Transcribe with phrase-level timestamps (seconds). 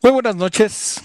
[0.00, 1.00] Muy buenas noches.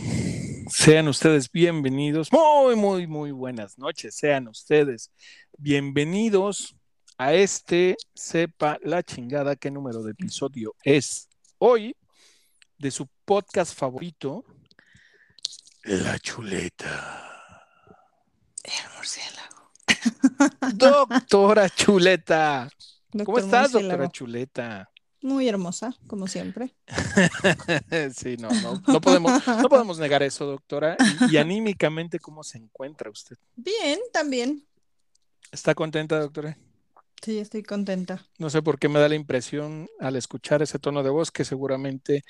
[0.69, 2.31] Sean ustedes bienvenidos.
[2.31, 4.15] Muy, muy, muy buenas noches.
[4.15, 5.11] Sean ustedes
[5.57, 6.75] bienvenidos
[7.17, 11.27] a este Sepa la chingada qué número de episodio es
[11.57, 11.95] hoy
[12.77, 14.45] de su podcast favorito,
[15.83, 17.31] La Chuleta.
[18.63, 19.71] El murciélago.
[20.75, 22.69] Doctora Chuleta.
[23.25, 23.89] ¿Cómo estás, murciélago.
[23.89, 24.92] doctora Chuleta?
[25.23, 26.75] Muy hermosa, como siempre.
[28.13, 30.97] sí, no, no, no podemos, no podemos negar eso, doctora.
[31.29, 33.37] Y, y anímicamente, ¿cómo se encuentra usted?
[33.55, 34.67] Bien, también.
[35.49, 36.57] ¿Está contenta, doctora?
[37.23, 38.27] Sí, estoy contenta.
[38.37, 41.45] No sé por qué me da la impresión al escuchar ese tono de voz que
[41.45, 42.25] seguramente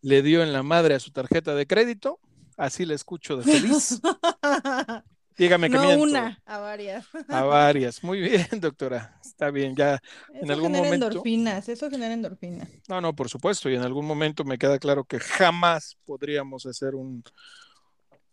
[0.00, 2.18] le dio en la madre a su tarjeta de crédito.
[2.56, 4.00] Así le escucho de feliz.
[5.38, 6.02] Dígame que no miento.
[6.04, 7.06] una, a varias.
[7.28, 8.02] A varias.
[8.02, 9.18] Muy bien, doctora.
[9.24, 10.00] Está bien, ya.
[10.34, 12.68] Eso algún genera momento- endorfinas, eso genera endorfinas.
[12.88, 13.70] No, no, por supuesto.
[13.70, 17.22] Y en algún momento me queda claro que jamás podríamos hacer un,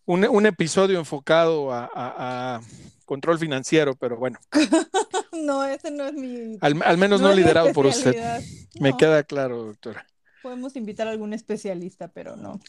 [0.06, 2.62] un, un episodio enfocado a, a- a
[3.06, 4.40] control financiero, pero bueno,
[5.32, 6.58] No, ese no es mi.
[6.62, 8.16] al, al menos no, liderado por usted.
[8.80, 10.08] Me queda claro, doctora.
[10.42, 12.60] Podemos invitar a algún especialista, pero no.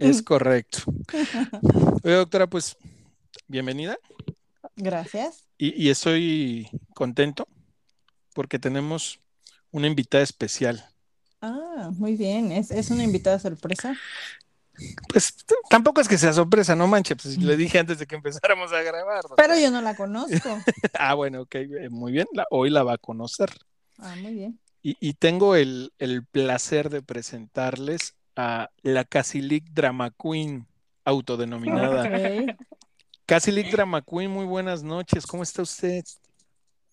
[0.00, 0.78] Es correcto.
[2.04, 2.76] Oye, doctora, pues
[3.46, 3.98] bienvenida.
[4.76, 5.44] Gracias.
[5.58, 7.48] Y, y estoy contento
[8.34, 9.20] porque tenemos
[9.70, 10.84] una invitada especial.
[11.40, 12.52] Ah, muy bien.
[12.52, 13.96] Es, es una invitada sorpresa.
[15.08, 15.34] Pues
[15.70, 18.82] tampoco es que sea sorpresa, no manches, pues le dije antes de que empezáramos a
[18.82, 19.22] grabar.
[19.22, 19.36] doctora.
[19.48, 20.58] Pero yo no la conozco.
[20.98, 23.50] Ah, bueno, ok, eh, muy bien, la- hoy la va a conocer.
[23.98, 24.60] Ah, muy bien.
[24.82, 30.66] Y, y tengo el, el placer de presentarles a la Casilic Drama Queen,
[31.06, 32.08] autodenominada.
[33.26, 36.04] Casilic Drama Queen, muy buenas noches, ¿cómo está usted?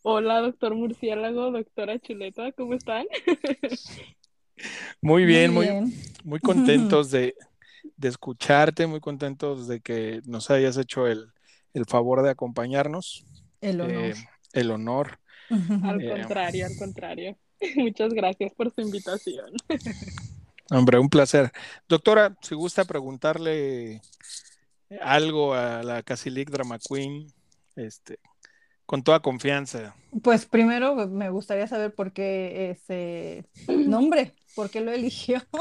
[0.01, 3.05] Hola, doctor Murciélago, doctora Chuleta, ¿cómo están?
[5.01, 5.93] Muy bien, muy, bien.
[6.23, 7.35] muy contentos de,
[7.97, 11.27] de escucharte, muy contentos de que nos hayas hecho el,
[11.73, 13.23] el favor de acompañarnos,
[13.61, 13.93] El honor.
[14.05, 14.13] eh,
[14.53, 15.19] el honor.
[15.83, 16.09] Al Eh.
[16.09, 17.37] contrario, al contrario.
[17.75, 19.51] Muchas gracias por su invitación.
[20.71, 21.51] Hombre, un placer.
[21.87, 24.01] Doctora, si gusta preguntarle
[25.01, 27.27] algo a la Casilic Drama Queen,
[27.75, 28.19] este,
[28.85, 29.95] con toda confianza.
[30.21, 35.41] Pues primero me gustaría saber por qué ese nombre, por qué lo eligió.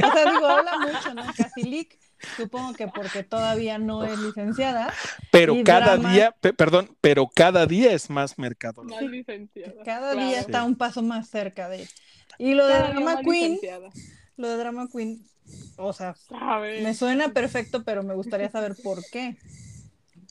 [0.00, 1.22] O sea, digo, habla mucho, ¿no?
[1.36, 1.98] Casilic,
[2.36, 4.92] supongo que porque todavía no es licenciada.
[5.32, 6.12] Pero cada drama.
[6.12, 8.84] día, pe- perdón, pero cada día es más mercado.
[8.84, 9.82] Más licenciada.
[9.84, 10.28] Cada claro.
[10.28, 11.88] día está un paso más cerca de.
[12.38, 13.90] Y lo de Cada Drama Queen, licenciada.
[14.36, 15.24] lo de Drama Queen,
[15.76, 16.82] o sea, ¿Sabes?
[16.82, 19.36] me suena perfecto, pero me gustaría saber por qué.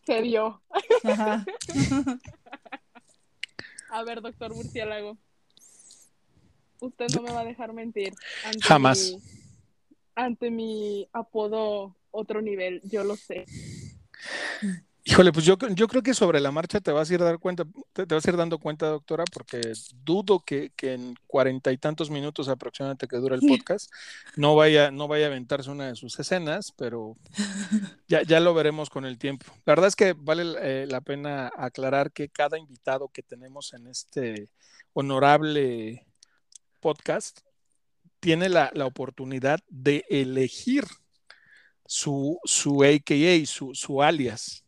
[0.05, 0.61] Se dio.
[1.03, 1.45] Ajá.
[3.89, 5.17] A ver, doctor Murciélago.
[6.79, 8.13] Usted no me va a dejar mentir.
[8.45, 9.00] Ante Jamás.
[9.13, 9.22] mi-
[10.16, 13.45] ante mi apodo otro nivel, yo lo sé.
[15.09, 17.63] Híjole, pues yo, yo creo que sobre la marcha te vas a ir dar cuenta,
[17.94, 19.62] te, te vas a ir dando cuenta, doctora, porque
[20.03, 23.90] dudo que, que en cuarenta y tantos minutos aproximadamente que dura el podcast
[24.35, 27.16] no vaya, no vaya a aventarse una de sus escenas, pero
[28.09, 29.45] ya, ya lo veremos con el tiempo.
[29.66, 33.88] La verdad es que vale eh, la pena aclarar que cada invitado que tenemos en
[33.88, 34.50] este
[34.91, 36.06] honorable
[36.81, 37.39] podcast
[38.19, 40.84] tiene la, la oportunidad de elegir
[41.85, 44.66] su, su AKA, su, su alias.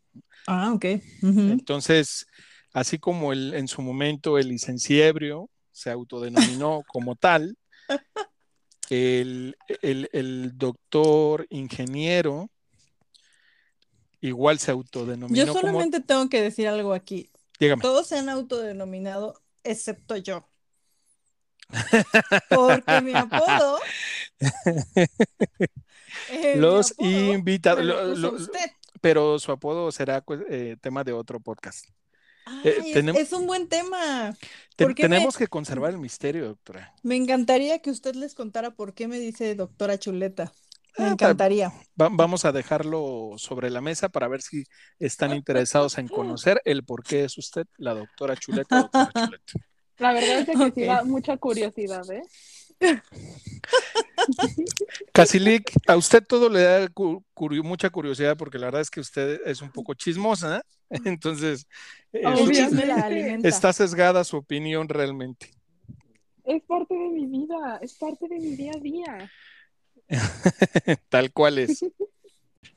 [0.51, 0.85] Ah, ok.
[1.21, 2.25] Entonces,
[2.73, 7.55] así como el, en su momento el licenciebrio se autodenominó como tal,
[8.89, 12.49] el, el- el doctor ingeniero
[14.21, 15.61] igual se autodenominó Yo como...
[15.67, 17.29] solamente tengo que decir algo aquí.
[17.59, 17.83] Dígame.
[17.83, 20.49] Todos se han autodenominado, excepto yo.
[22.49, 23.77] Porque mi apodo.
[26.31, 28.71] eh, Los invitados, lo lo- usted.
[29.01, 31.85] Pero su apodo será pues, eh, tema de otro podcast.
[32.45, 34.35] Ay, eh, es- un buen tema.
[34.75, 36.93] Te- ¿Por qué me- tenemos que conservar el misterio, doctora.
[37.03, 40.51] Me encantaría que usted les contara por qué me dice doctora Chuleta.
[40.97, 41.69] Me Ah, encantaría.
[42.01, 44.63] Va- vamos a dejarlo sobre la mesa para ver si
[44.97, 48.81] están interesados en conocer el por qué es usted la doctora Chuleta.
[48.81, 49.53] doctora Chuleta.
[49.99, 50.73] La verdad es que Ok.
[50.75, 52.23] sí da mucha curiosidad, ¿eh?
[55.13, 59.41] Casilic, a usted todo le da curio- mucha curiosidad porque la verdad es que usted
[59.45, 61.65] es un poco chismosa, entonces
[62.13, 63.47] eh, su- la alimenta.
[63.47, 65.51] está sesgada su opinión realmente.
[66.43, 69.31] Es parte de mi vida, es parte de mi día a día.
[71.09, 71.85] Tal cual es.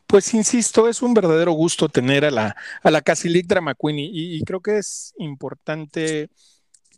[0.06, 4.36] Pues insisto, es un verdadero gusto tener a la, a la Casilic Drama Queen y,
[4.36, 6.28] y creo que es importante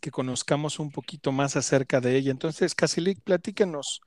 [0.05, 2.31] que conozcamos un poquito más acerca de ella.
[2.31, 4.03] Entonces, Casilic, platíquenos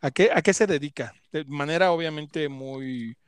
[0.00, 1.12] ¿A qué, ¿A qué se dedica?
[1.30, 3.18] De manera obviamente muy,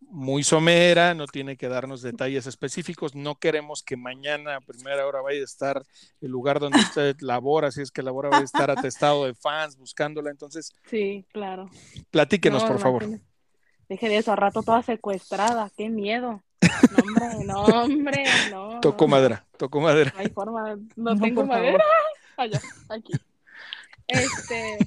[0.00, 3.14] muy somera, no tiene que darnos detalles específicos.
[3.14, 5.82] No queremos que mañana a primera hora vaya a estar
[6.22, 9.76] el lugar donde usted labora, si es que labora, vaya a estar atestado de fans
[9.76, 10.30] buscándola.
[10.30, 11.68] Entonces, Sí, claro.
[12.10, 13.20] platíquenos, No, por favor.
[13.90, 16.42] Deje de eso, a rato toda secuestrada, qué miedo.
[16.60, 18.80] No, hombre, no, hombre, no.
[18.80, 20.12] Tocó no, madera, tocó madera.
[20.14, 21.84] No hay forma, no, No, tengo madera.
[22.36, 23.12] Allá, aquí.
[24.06, 24.78] Este,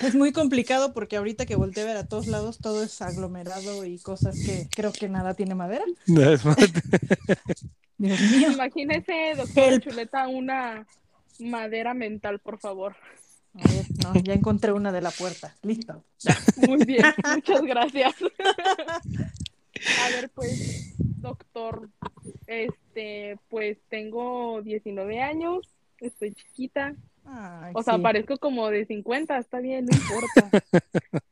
[0.00, 3.84] Es muy complicado porque ahorita que volteé a ver a todos lados todo es aglomerado
[3.84, 5.84] y cosas que creo que nada tiene madera.
[6.06, 6.44] Dios
[8.20, 8.52] mío.
[8.52, 9.84] imagínese, doctor Help.
[9.84, 10.86] Chuleta, una
[11.38, 12.96] madera mental, por favor.
[13.54, 15.54] A ver, no, ya encontré una de la puerta.
[15.62, 16.04] Listo.
[16.68, 17.04] Muy bien,
[17.34, 18.14] muchas gracias.
[20.04, 21.90] A ver, pues, doctor,
[22.46, 25.68] este, pues tengo 19 años,
[26.00, 26.94] estoy chiquita,
[27.24, 30.50] Ay, o sea, sí, parezco como de 50, está bien, no importa.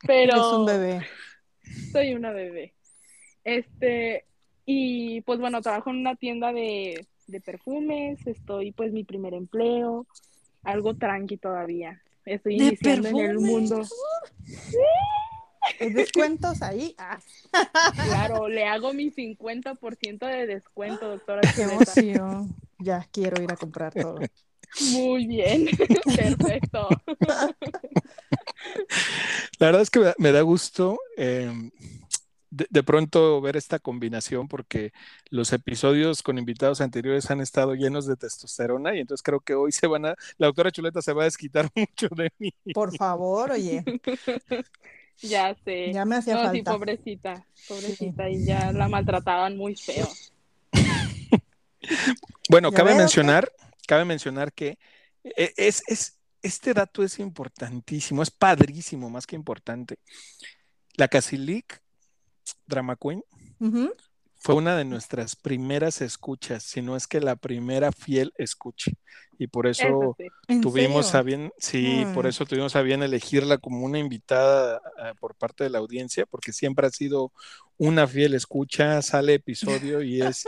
[0.06, 1.06] Pero eres un bebé.
[1.92, 2.74] soy una bebé.
[3.44, 4.24] Este,
[4.66, 10.06] y pues bueno, trabajo en una tienda de, de perfumes, estoy pues mi primer empleo,
[10.62, 12.02] algo tranqui todavía.
[12.24, 13.82] Estoy ¿De iniciando en el mundo.
[13.82, 13.84] ¿Hay
[15.78, 16.94] descuentos ahí?
[16.98, 17.18] Ah,
[17.92, 21.92] Claro, le hago mi 50% de descuento, doctora qué Chuleta.
[22.00, 22.54] emoción.
[22.78, 24.20] Ya quiero ir a comprar todo.
[24.92, 25.66] Muy bien,
[26.16, 26.88] perfecto.
[29.58, 31.52] La verdad es que me da, me da gusto eh,
[32.50, 34.92] de, de pronto ver esta combinación porque
[35.30, 39.72] los episodios con invitados anteriores han estado llenos de testosterona y entonces creo que hoy
[39.72, 42.52] se van a, la doctora Chuleta se va a desquitar mucho de mí.
[42.72, 43.84] Por favor, oye,
[45.22, 45.92] Ya sé.
[45.92, 46.72] ya me hacía No, sí, falta.
[46.72, 50.08] pobrecita, pobrecita, y ya la maltrataban muy feo.
[52.48, 53.50] Bueno, ¿Ya cabe mencionar,
[53.86, 54.78] cabe mencionar que
[55.22, 59.98] eh, es, es, este dato es importantísimo, es padrísimo, más que importante.
[60.96, 61.82] La Casilic
[62.66, 63.22] Drama Queen.
[64.44, 68.90] Fue una de nuestras primeras escuchas, si no es que la primera fiel escucha.
[69.38, 70.26] Y por eso Eso sí.
[70.48, 71.18] ¿En tuvimos serio?
[71.20, 72.28] a bien, sí, por Mm.
[72.28, 76.52] eso tuvimos a bien elegirla como una invitada eh, por parte de la audiencia, porque
[76.52, 77.32] siempre ha sido
[77.78, 80.44] una fiel escucha, sale episodio y es,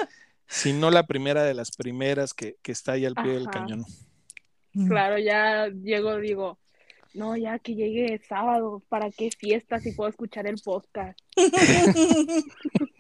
[0.46, 3.84] si no la primera de las primeras que, que está ahí al pie del cañón.
[4.74, 4.88] Mm.
[4.88, 6.58] Claro, ya llego, digo,
[7.14, 11.18] no, ya que llegue sábado, ¿para qué fiesta si puedo escuchar el podcast?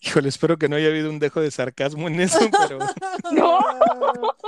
[0.00, 2.38] Híjole, espero que no haya habido un dejo de sarcasmo en eso,
[2.68, 2.78] pero
[3.32, 3.58] No.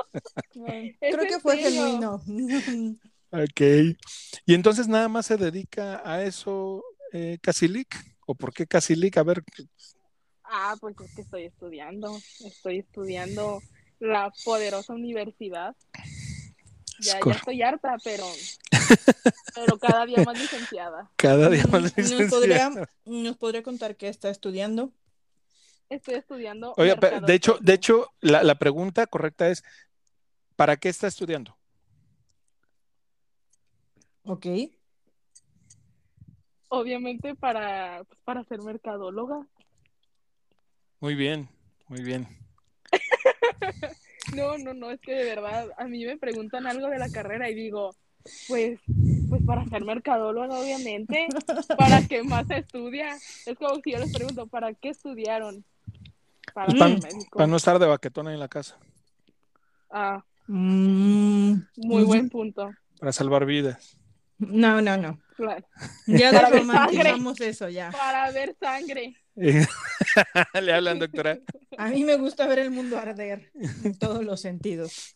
[0.53, 2.23] Creo ¿Es que fue genuino.
[3.31, 3.61] ok.
[4.47, 7.97] Y entonces nada más se dedica a eso eh, Casilic,
[8.27, 9.17] ¿o por qué Casilic?
[9.19, 9.45] A ver,
[10.45, 13.63] Ah, pues es que estoy estudiando, estoy estudiando
[13.99, 15.75] la poderosa universidad.
[16.99, 18.37] Ya, ya estoy harta, pero,
[19.55, 21.11] pero cada día más licenciada.
[21.17, 22.31] cada día más Mm, ¿Nos licenciada.
[22.31, 24.93] podría, ¿Nos podría contar qué está estudiando?
[25.91, 26.75] Estoy estudiando.
[26.75, 29.63] Pe- de hecho, de hecho, la, la pregunta correcta es,
[30.57, 31.57] ¿para qué está estudiando?
[34.25, 34.47] Ok.
[36.69, 39.47] obviamente para, pues, para ser mercadóloga.
[41.01, 41.49] Muy bien,
[41.89, 42.27] muy bien.
[44.33, 47.49] No, no, no, es que de verdad a mí me preguntan algo de la carrera
[47.51, 47.95] y digo,
[48.47, 48.79] pues,
[49.29, 51.29] pues para ser mercadóloga, obviamente,
[51.77, 53.19] ¿para qué más se estudia?
[53.47, 55.65] Es como si yo les pregunto, ¿para qué estudiaron?
[56.53, 57.31] Para ser para, médico.
[57.39, 58.79] para no estar de baquetona en la casa,
[59.91, 62.71] Ah, Mm, muy buen punto.
[62.99, 63.97] para salvar vidas.
[64.39, 65.19] No, no, no.
[65.37, 65.67] Claro.
[66.07, 67.91] Ya Para ver romantizamos eso ya.
[67.91, 69.17] Para ver sangre.
[70.63, 71.39] Le hablan, doctora.
[71.77, 73.51] A mí me gusta ver el mundo arder
[73.83, 75.15] en todos los sentidos.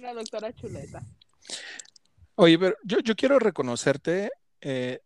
[0.00, 1.02] La doctora Chuleta.
[2.36, 5.00] Oye, pero yo, yo quiero reconocerte, eh,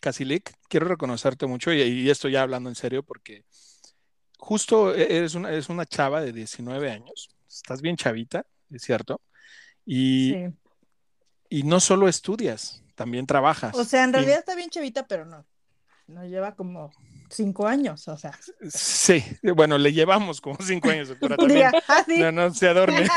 [0.00, 3.44] Casilic, quiero reconocerte mucho, y, y esto ya hablando en serio, porque
[4.38, 9.20] justo e- eres una, eres una chava de 19 años, estás bien chavita, es cierto,
[9.86, 10.46] y, Sí.
[11.48, 13.74] y no solo estudias, también trabajas.
[13.76, 15.46] O sea, en Y- realidad está bien chavita, pero no.
[16.06, 16.92] Nos lleva como
[17.30, 18.32] cinco años, o sea.
[18.68, 19.22] Sí,
[19.54, 21.70] bueno, le llevamos como cinco años, doctora, también.
[21.70, 22.18] Diga, ah, sí.
[22.18, 23.02] No, no se adorne.
[23.02, 23.14] Era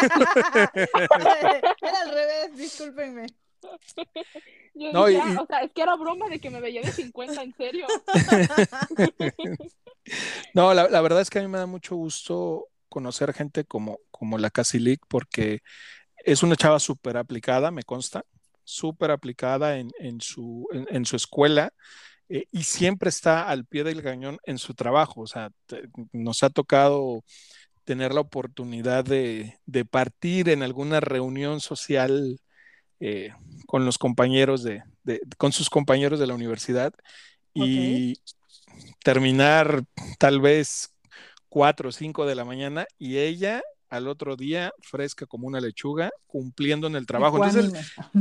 [2.02, 3.26] al revés, discúlpenme.
[4.76, 6.92] Yo No, y- "Ah, o sea, es que era broma de que me veía de
[6.92, 7.88] 50, en serio.
[10.54, 14.00] No, la, la verdad es que a mí me da mucho gusto conocer gente como,
[14.12, 15.60] como la Casilic, porque
[16.24, 18.24] es una chava súper aplicada, me consta,
[18.64, 21.74] súper aplicada en, en su, en, en su escuela
[22.30, 25.22] eh, y siempre está al pie del cañón en su trabajo.
[25.22, 27.24] O sea, te- nos ha tocado
[27.84, 32.40] tener la oportunidad de, de partir en alguna reunión social
[33.00, 33.32] eh,
[33.68, 36.94] con los compañeros de, de, con sus compañeros de la universidad
[37.54, 38.20] y
[39.04, 39.84] terminar
[40.18, 40.92] tal vez
[41.50, 46.12] cuatro o cinco de la mañana y ella al otro día fresca como una lechuga,
[46.28, 47.38] cumpliendo en el trabajo.
[47.38, 47.72] Entonces,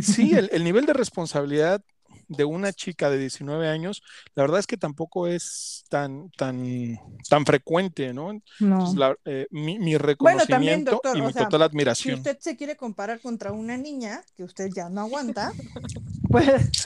[0.01, 1.83] sí, el, el, nivel de responsabilidad
[2.29, 4.03] de una chica de 19 años,
[4.35, 8.41] la verdad es que tampoco es tan, tan, tan frecuente, ¿no?
[8.61, 8.95] No.
[8.95, 12.17] La, eh, mi, mi, reconocimiento bueno, también, doctor, y mi sea, total admiración.
[12.17, 15.53] Si usted se quiere comparar contra una niña que usted ya no aguanta,
[16.31, 16.83] pues.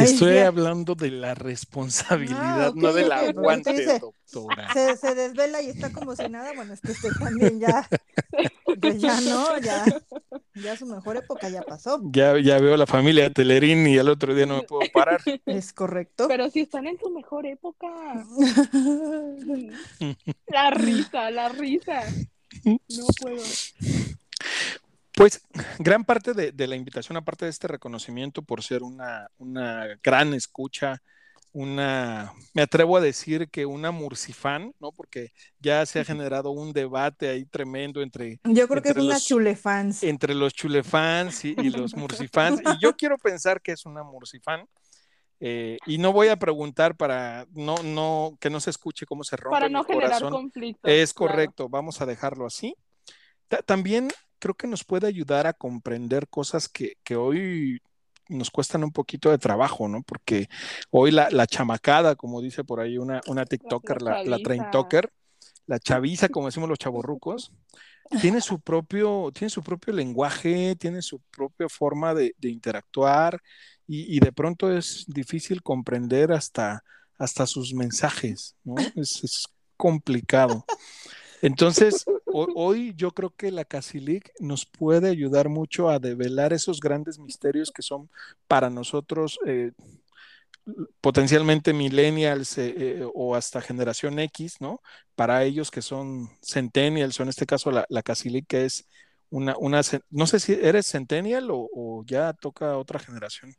[0.00, 0.46] Estoy ya.
[0.46, 4.72] hablando de la responsabilidad, ah, okay, no del okay, aguante, doctora.
[4.72, 6.52] Se, se, desvela y está como si nada.
[6.54, 7.88] Bueno, es que usted también ya,
[8.80, 9.84] pues ya no, ya,
[10.54, 12.00] ya su mejor época ya pasó.
[12.04, 15.20] Ya, ya veo la familia Telerín y al otro día no me puedo parar.
[15.46, 16.28] Es correcto.
[16.28, 17.88] Pero si están en su mejor época.
[20.46, 22.02] la risa, la risa.
[22.64, 23.42] No puedo.
[25.16, 25.40] Pues
[25.78, 30.34] gran parte de, de, la invitación, aparte de este reconocimiento por ser una, una, gran
[30.34, 31.02] escucha,
[31.56, 34.92] una, me atrevo a decir que una murcifán, ¿no?
[34.92, 38.40] Porque ya se ha generado un debate ahí tremendo entre...
[38.44, 40.02] Yo creo entre que es una chulefans.
[40.02, 42.60] Entre los chulefans y, y los murcifans.
[42.60, 44.68] y yo quiero pensar que es una murcifán.
[45.40, 49.36] Eh, y no voy a preguntar para no, no, que no se escuche cómo se
[49.36, 49.56] rompe.
[49.56, 50.32] Para no mi generar corazón.
[50.32, 50.86] conflicto.
[50.86, 51.70] Es correcto, claro.
[51.70, 52.76] vamos a dejarlo así.
[53.48, 57.80] Ta también creo que nos puede ayudar a comprender cosas que, que, hoy
[58.28, 60.02] nos cuestan un poquito de trabajo, ¿no?
[60.02, 60.48] Porque
[60.90, 65.10] hoy la, la chamacada, como dice por ahí una, una TikToker, la, la, la traintoker,
[65.66, 67.52] la chaviza, como decimos los chavorrucos,
[68.20, 73.40] tiene su propio, tiene su propio lenguaje, tiene su propia forma de, de interactuar
[73.86, 76.84] y, y, de pronto es difícil comprender hasta,
[77.18, 78.76] hasta sus mensajes, ¿no?
[78.94, 80.64] Es, es complicado.
[81.42, 87.18] Entonces, hoy, yo creo que la Casilic nos puede ayudar mucho a develar esos grandes
[87.18, 88.10] misterios que son
[88.46, 89.72] para nosotros eh,
[91.00, 94.80] potencialmente millennials eh, eh, o hasta generación X, ¿no?
[95.14, 98.88] Para ellos que son centennials o en este caso la, la Casilic que es
[99.30, 99.80] una, una,
[100.10, 103.54] no sé si eres centennial o, o ya toca otra generación.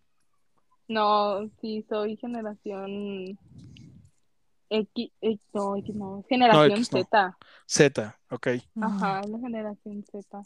[0.88, 3.38] No, sí, soy generación
[4.69, 7.00] X, X, no, X no, generación no, X no.
[7.00, 7.38] Z.
[7.65, 8.47] Z, ok.
[8.81, 10.43] Ajá, la generación Z.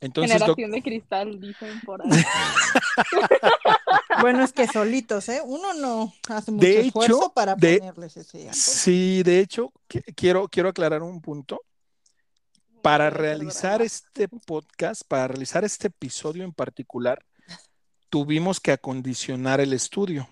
[0.00, 2.08] Entonces, generación de cristal, dicen por ahí.
[4.20, 5.40] bueno, es que solitos, ¿eh?
[5.44, 9.72] Uno no hace mucho de esfuerzo hecho, para de, ponerles ese Sí, de hecho,
[10.14, 11.60] quiero, quiero aclarar un punto.
[12.80, 17.24] Para realizar este podcast, para realizar este episodio en particular,
[18.08, 20.28] tuvimos que acondicionar el estudio.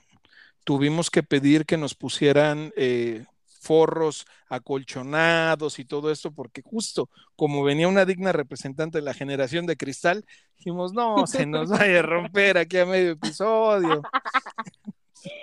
[0.67, 3.25] Tuvimos que pedir que nos pusieran eh,
[3.61, 9.67] forros acolchonados y todo esto, porque justo como venía una digna representante de la generación
[9.67, 10.25] de cristal,
[10.57, 14.03] dijimos, no, se nos vaya a romper aquí a medio episodio.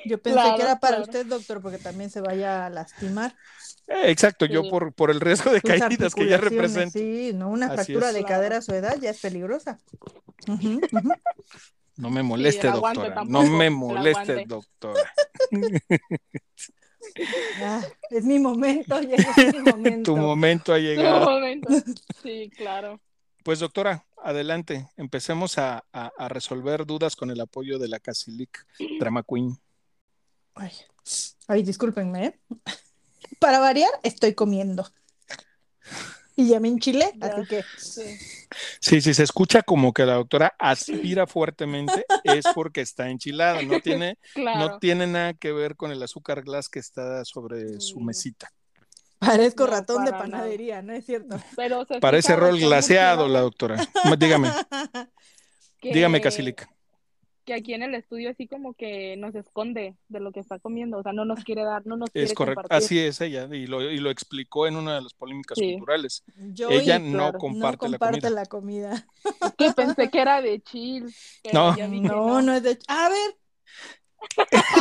[0.03, 1.03] Yo pensé claro, que era para claro.
[1.09, 3.33] usted, doctor, porque también se vaya a lastimar.
[3.87, 4.51] Eh, exacto, sí.
[4.51, 6.99] yo por, por el riesgo de Sus caídas que ya represento.
[6.99, 9.79] Sí, no, una fractura de cadera a su edad ya es peligrosa.
[10.47, 11.19] Uh -huh, uh -huh.
[11.95, 13.23] No me moleste, sí, doctora.
[13.25, 15.13] No me moleste, doctora.
[17.61, 20.13] Ah, es mi momento, es mi momento.
[20.13, 21.25] tu momento ha llegado.
[21.25, 21.69] Tu momento.
[22.23, 22.99] Sí, claro.
[23.43, 28.65] Pues doctora, adelante, empecemos a, a, a, resolver dudas con el apoyo de la Casilic
[28.99, 29.55] Drama Queen.
[30.55, 30.71] Ay,
[31.47, 32.25] ay discúlpenme.
[32.25, 32.39] ¿eh?
[33.39, 34.87] Para variar, estoy comiendo.
[36.35, 37.63] Y ya me enchilé, ya, así que.
[37.77, 38.17] Sí.
[38.79, 43.61] sí, si se escucha como que la doctora aspira fuertemente, es porque está enchilada.
[43.61, 44.59] No tiene, claro.
[44.59, 48.51] no tiene nada que ver con el azúcar glass que está sobre su mesita.
[49.19, 50.87] Parezco no, ratón de panadería, nada.
[50.87, 51.37] ¿no es cierto?
[51.55, 53.87] Pero Parece rol glaseado la doctora.
[54.17, 54.51] Dígame.
[55.79, 55.93] que...
[55.93, 56.67] Dígame, Casilic
[57.43, 60.97] que aquí en el estudio así como que nos esconde de lo que está comiendo,
[60.97, 62.85] o sea, no nos quiere dar, no nos quiere Es correcto, compartir.
[62.85, 65.73] así es ella, y lo, y lo explicó en una de las polémicas Sí.
[65.73, 66.23] culturales.
[66.37, 68.89] Yo ella y- no claro, comparte, no comparte la comida.
[68.89, 69.07] la comida.
[69.53, 71.13] Es que pensé que era de chill.
[71.53, 71.75] No.
[71.77, 72.77] No, no es de.
[72.87, 73.35] A ver.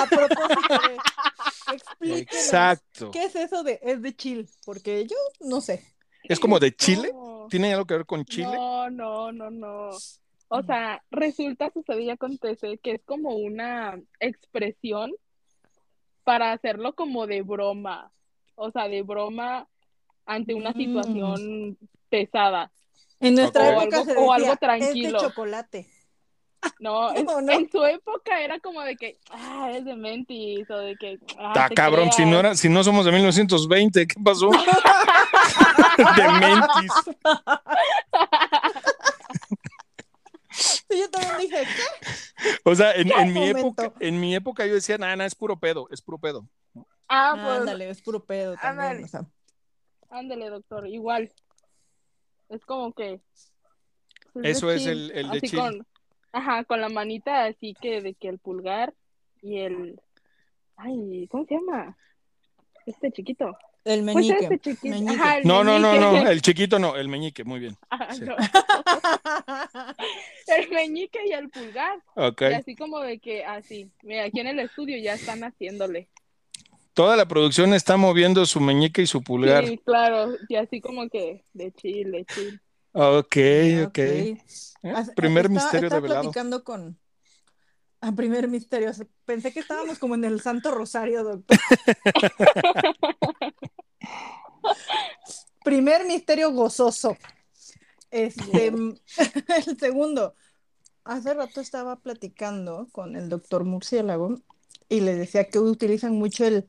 [0.00, 1.75] A propósito de.
[1.75, 2.21] Explíquenos.
[2.21, 3.11] Exacto.
[3.11, 4.49] ¿Qué es eso de es de chill?
[4.64, 5.85] Porque yo no sé.
[6.25, 7.49] Es como de Chile, No.
[7.50, 8.52] ¿tiene algo que ver con Chile?
[8.54, 9.90] No, no, no, no.
[10.54, 15.11] O sea, resulta, sucede y acontece que es como una expresión
[16.25, 18.11] para hacerlo como de broma.
[18.54, 19.66] O sea, de broma
[20.26, 20.75] ante una Mm.
[20.76, 21.78] situación
[22.11, 22.71] pesada.
[23.18, 23.62] En nuestra.
[23.62, 25.21] O época algo- se o algo es tranquilo.
[25.23, 25.87] de chocolate.
[26.80, 27.52] No, en, No, no.
[27.52, 31.52] en su época era como de que, ah, es de mentis, o de que, ah,
[31.54, 34.50] Está te cabrón, si no, era, si no somos de 1920, ¿qué pasó?
[36.16, 36.92] De mentis.
[40.93, 42.49] Sí, yo también dije, ¿qué?
[42.65, 43.59] O sea, en, en mi Momento.
[43.59, 46.49] época, en mi época yo decía, nada, nada, es puro pedo, es puro pedo.
[47.09, 48.87] Ah, pues, Ándale, es puro pedo también.
[48.89, 49.05] Ándale.
[49.05, 49.27] o sea.
[50.11, 51.31] ándale, doctor, igual.
[52.49, 53.21] Es como que.
[54.33, 55.59] pues, Eso de es chill, el- el de así chill.
[55.59, 55.87] Con,
[56.33, 58.95] ajá, con la manita así que de que el pulgar
[59.43, 60.01] y el.
[60.77, 61.97] Ay, ¿cómo se llama?
[62.87, 63.57] Este chiquito.
[63.85, 64.39] El Pues meñique.
[64.45, 64.95] este chiquito.
[64.95, 65.15] meñique.
[65.21, 67.77] Ajá, el No, no, no, no, el chiquito no, el meñique, muy bien.
[67.91, 68.23] Ah, sí.
[68.25, 68.37] no.
[70.47, 71.99] El meñique y el pulgar.
[72.41, 73.91] Y así como de que, así.
[74.03, 76.09] Mira, aquí en el estudio ya están haciéndole.
[76.95, 79.67] Toda la producción está moviendo su meñique y su pulgar.
[79.67, 80.33] Sí, claro.
[80.49, 82.61] Y así como que de chill, de chill.
[82.93, 83.37] Ok,
[83.87, 83.99] ok.
[83.99, 84.37] ¿Eh?
[84.85, 86.23] Ah, Primer estaba- misterio estaba develado.
[86.25, 86.99] platicando con.
[88.04, 88.90] Ah, primer misterio.
[89.25, 91.56] Pensé que estábamos como en el Santo Rosario, doctor.
[95.64, 97.16] primer misterio gozoso.
[98.11, 100.35] Este, el segundo.
[101.04, 104.40] Hace rato estaba platicando con el doctor Murciélago
[104.88, 106.68] y le decía que utilizan mucho el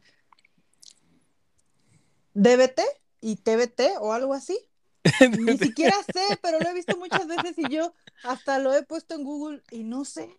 [2.36, 2.80] DBT
[3.22, 4.60] y TBT o algo así.
[5.40, 9.16] Ni siquiera sé, pero lo he visto muchas veces y yo hasta lo he puesto
[9.16, 10.30] en Google y no sé.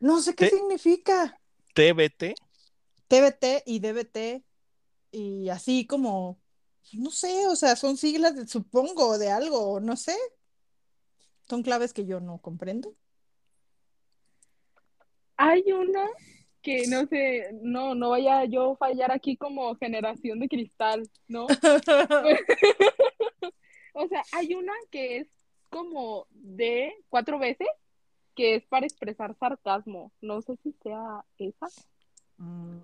[0.00, 1.38] No sé qué significa.
[1.74, 2.34] TBT.
[3.08, 4.44] TBT y DBT
[5.10, 6.38] y así como,
[6.92, 10.16] no sé, o sea, son siglas, de- supongo, de algo, no sé.
[11.48, 12.94] Son claves que yo no comprendo.
[15.36, 16.04] Hay una
[16.62, 21.46] que no sé, no, no vaya yo a fallar aquí como generación de cristal, ¿no?
[23.94, 25.28] O sea, hay una que es
[25.70, 27.66] como de cuatro veces,
[28.38, 30.12] que es para expresar sarcasmo.
[30.20, 31.66] No sé si sea esa.
[32.36, 32.78] Mm,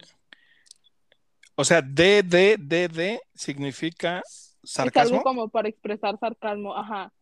[1.54, 5.18] O sea, DDDD significa Es sarcasmo.
[5.18, 7.12] algo como para expresar sarcasmo, ajá.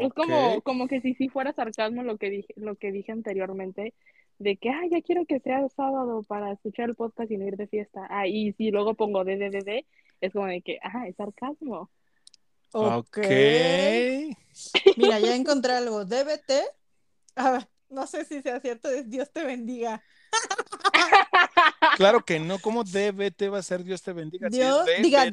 [0.00, 3.94] Es como, como que si sí fuera sarcasmo lo que dije, lo que dije anteriormente,
[4.38, 7.56] de que, ah, ya quiero que sea sábado para escuchar el podcast y no ir
[7.56, 8.06] de fiesta.
[8.10, 9.86] Ah, y si luego pongo DDDD,
[10.20, 11.88] es como de que, ah, es sarcasmo.
[12.72, 13.18] Ok.
[14.96, 16.04] Mira, ya encontré algo.
[16.04, 16.52] DBT.
[17.36, 20.02] A ver, no sé si sea cierto, es Dios te bendiga.
[21.96, 24.48] Claro que no, ¿cómo DBT va a ser Dios te bendiga?
[24.50, 25.26] Si Dios, diga,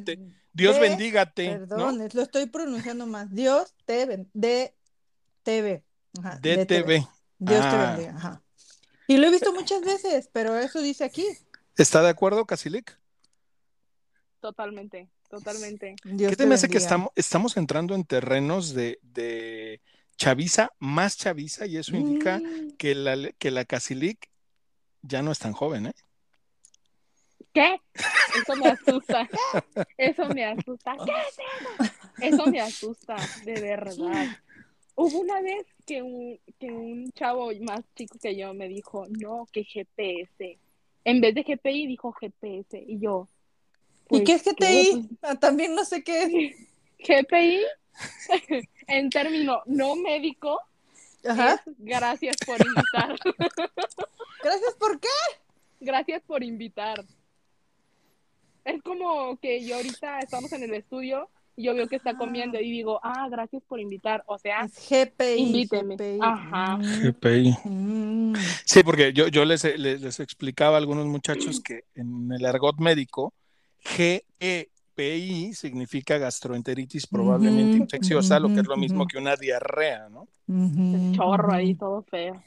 [0.51, 1.67] Dios bendígate, ¿no?
[1.67, 3.31] Perdón, lo estoy pronunciando más.
[3.31, 4.73] Dios te ben, de
[5.43, 5.83] TV.
[6.19, 6.65] Ajá, DTV.
[6.65, 7.07] DTV.
[7.37, 7.91] Dios te Ah.
[7.95, 8.17] bendiga.
[8.17, 8.41] Ajá.
[9.07, 11.25] Y lo he visto muchas veces, pero eso dice aquí.
[11.77, 12.97] ¿Está de acuerdo, Casilik?
[14.39, 15.95] Totalmente, totalmente.
[16.03, 19.81] Dios ¿Qué te te me hace que estamos, estamos entrando en terrenos de, de
[20.17, 24.29] chaviza, más chaviza, y eso indica Mm, que la, que la Casilik
[25.01, 25.93] ya no es tan joven, ¿eh?
[27.53, 27.79] ¿Qué?
[28.41, 29.29] Eso me asusta.
[29.97, 30.95] Eso me asusta.
[31.05, 32.43] ¿Qué es eso?
[32.43, 34.27] Eso me asusta, de verdad.
[34.95, 39.47] Hubo una vez que un, que un chavo más chico que yo me dijo, no,
[39.51, 40.57] que GPS.
[41.03, 42.83] En vez de GPI dijo GPS.
[42.87, 43.29] Y yo,
[44.09, 44.91] ¿Y pues, qué es GTI?
[44.91, 46.29] Pues, Ah, también no sé qué es.
[46.99, 47.61] GPI,
[48.87, 50.59] en término no médico,
[51.27, 51.55] Ajá.
[51.65, 53.15] es gracias por invitar.
[54.43, 55.07] Gracias por qué.
[55.79, 57.03] Gracias por invitar.
[58.63, 62.59] Es como que yo ahorita estamos en el estudio y yo veo que está comiendo
[62.59, 64.23] y digo, ah, gracias por invitar.
[64.27, 65.37] O sea, Es GPI.
[65.39, 65.95] Invíteme.
[65.95, 66.19] GPI.
[66.21, 66.77] Ajá.
[66.79, 67.55] GPI.
[67.63, 68.33] mm.
[68.65, 72.77] Sí, porque yo, yo les, les, les explicaba a algunos muchachos que en el argot
[72.77, 73.33] médico,
[73.85, 80.27] GEPI significa gastroenteritis probablemente infecciosa, lo que es lo mismo que una diarrea, ¿no?
[80.47, 82.43] Ujú, chorro ahí, todo feo.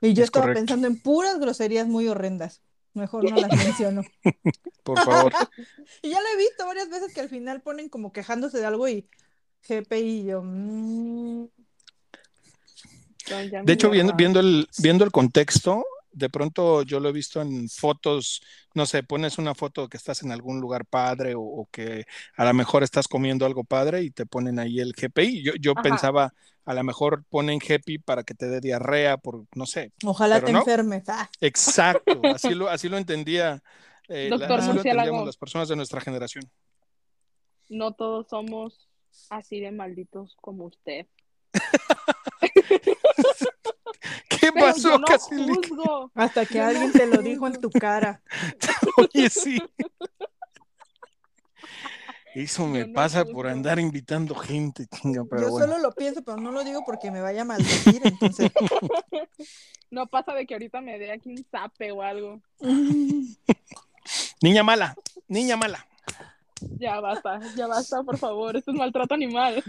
[0.00, 0.60] Y yo Es estaba correcto.
[0.60, 2.62] pensando en puras groserías muy horrendas.
[2.94, 4.02] Mejor no las menciono.
[4.82, 5.32] Por favor.
[6.02, 8.88] Y ya lo he visto varias veces que al final ponen como quejándose de algo
[8.88, 9.08] y
[9.66, 10.42] GPI y yo.
[10.44, 11.46] mm,
[13.64, 17.68] De hecho, viendo, viendo, el, viendo el contexto, de pronto yo lo he visto en
[17.68, 18.40] fotos,
[18.74, 22.44] no sé, pones una foto que estás en algún lugar padre o, o que a
[22.44, 25.42] lo mejor estás comiendo algo padre y te ponen ahí el GPI.
[25.42, 25.82] Yo, yo Ajá.
[25.82, 29.92] pensaba, a lo mejor ponen GPI para que te dé diarrea, por, no sé.
[30.04, 30.60] Ojalá te no.
[30.60, 31.04] enfermes.
[31.16, 33.62] Ah, Exacto, así lo, así lo entendía,
[34.08, 36.48] eh, la- Doctor así lo entendíamos las personas de nuestra generación.
[37.68, 38.88] No todos somos
[39.30, 41.06] así de malditos como usted.
[44.28, 45.68] ¿Qué Pero pasó, yo no Casilik?
[45.68, 46.10] juzgo.
[46.14, 48.20] hasta que Yo no alguien te lo dijo en tu cara.
[48.96, 49.60] Oye, sí.
[52.34, 55.66] Eso me no pasa por andar invitando gente, chinga, pero Yo bueno.
[55.68, 58.00] solo lo pienso, pero no lo digo porque me vaya a maldecir.
[58.04, 58.50] Entonces,
[59.90, 62.40] No pasa de que ahorita me dé aquí un zape o algo.
[64.42, 64.96] Niña mala,
[65.28, 65.86] niña mala.
[66.80, 68.56] Ya basta, ya basta, por favor.
[68.56, 69.62] Esto es maltrato animal.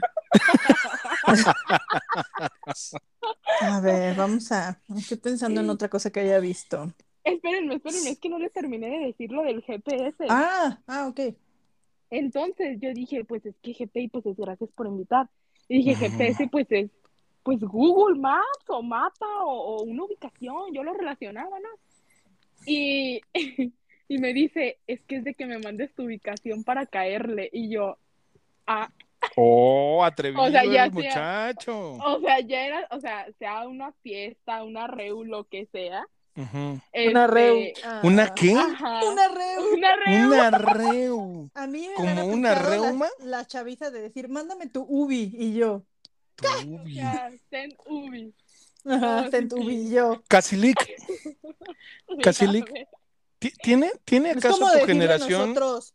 [3.61, 4.79] A ver, vamos a.
[4.95, 6.93] Estoy pensando en otra cosa que haya visto.
[7.23, 10.25] Espérenme, espérenme, es que no les terminé de decir lo del GPS.
[10.29, 11.35] Ah, ah, ok.
[12.11, 15.29] Entonces yo dije, pues es que GPI, pues es gracias por invitar.
[15.67, 16.91] Y dije, GPS, pues es,
[17.43, 21.69] pues Google Maps o mapa o, o una ubicación, yo lo relacionaba, ¿no?
[22.65, 23.21] Y,
[24.07, 27.49] y me dice, es que es de que me mandes tu ubicación para caerle.
[27.51, 27.97] Y yo,
[28.67, 28.91] ah,
[29.37, 31.01] Oh, atrevido O sea, ya el sea-
[31.53, 31.93] muchacho.
[31.93, 36.05] o sea, ya era, o sea, sea una fiesta, una reu, lo que sea.
[36.37, 37.57] Una este, reu.
[37.85, 38.01] Ah.
[38.03, 38.51] ¿Una qué?
[38.53, 39.73] Ajá, Una reu.
[39.73, 40.27] una reu.
[40.27, 41.49] Una reu.
[41.53, 42.53] A mí me ¿Como una
[43.19, 45.31] la- chaviza de decir, mándame tu ubi.
[45.33, 45.83] Y yo,
[46.67, 46.95] Uy.
[46.95, 48.33] Ya, send Ubi.
[48.85, 49.73] ajá, send sí, ubi.
[49.75, 50.21] Y yo.
[50.27, 50.27] Dígame.
[53.39, 55.49] ¿ti- ¿tiene, ¿tiene Es acaso como tu generación?
[55.53, 55.93] nosotros.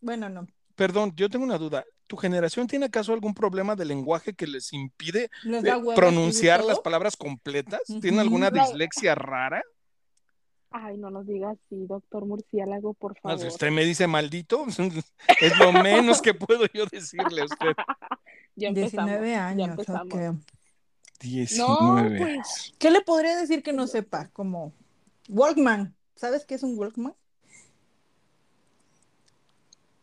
[0.00, 0.46] Bueno, no.
[0.74, 1.84] Perdón, yo tengo una duda.
[2.10, 5.30] ¿Tu generación tiene acaso algún problema de lenguaje que les impide
[5.94, 7.82] pronunciar las palabras completas?
[7.88, 8.00] Ujú.
[8.00, 8.60] ¿Tienen alguna No.
[8.60, 9.62] dislexia rara?
[10.72, 13.38] Ay, no nos digas así, doctor Murciélago, por No, favor.
[13.38, 14.66] si usted me dice maldito,
[15.40, 17.76] es lo menos que puedo yo decirle a usted.
[18.56, 19.06] Ya empezamos.
[19.08, 19.68] 19 ya años.
[19.68, 20.12] empezamos.
[20.12, 20.36] ok.
[21.20, 22.28] 19 pues.
[22.28, 22.74] años.
[22.80, 24.30] ¿Qué le podría decir que no sepa?
[24.32, 24.74] Como
[25.28, 25.94] Walkman.
[26.16, 27.14] ¿Sabes qué es un Walkman?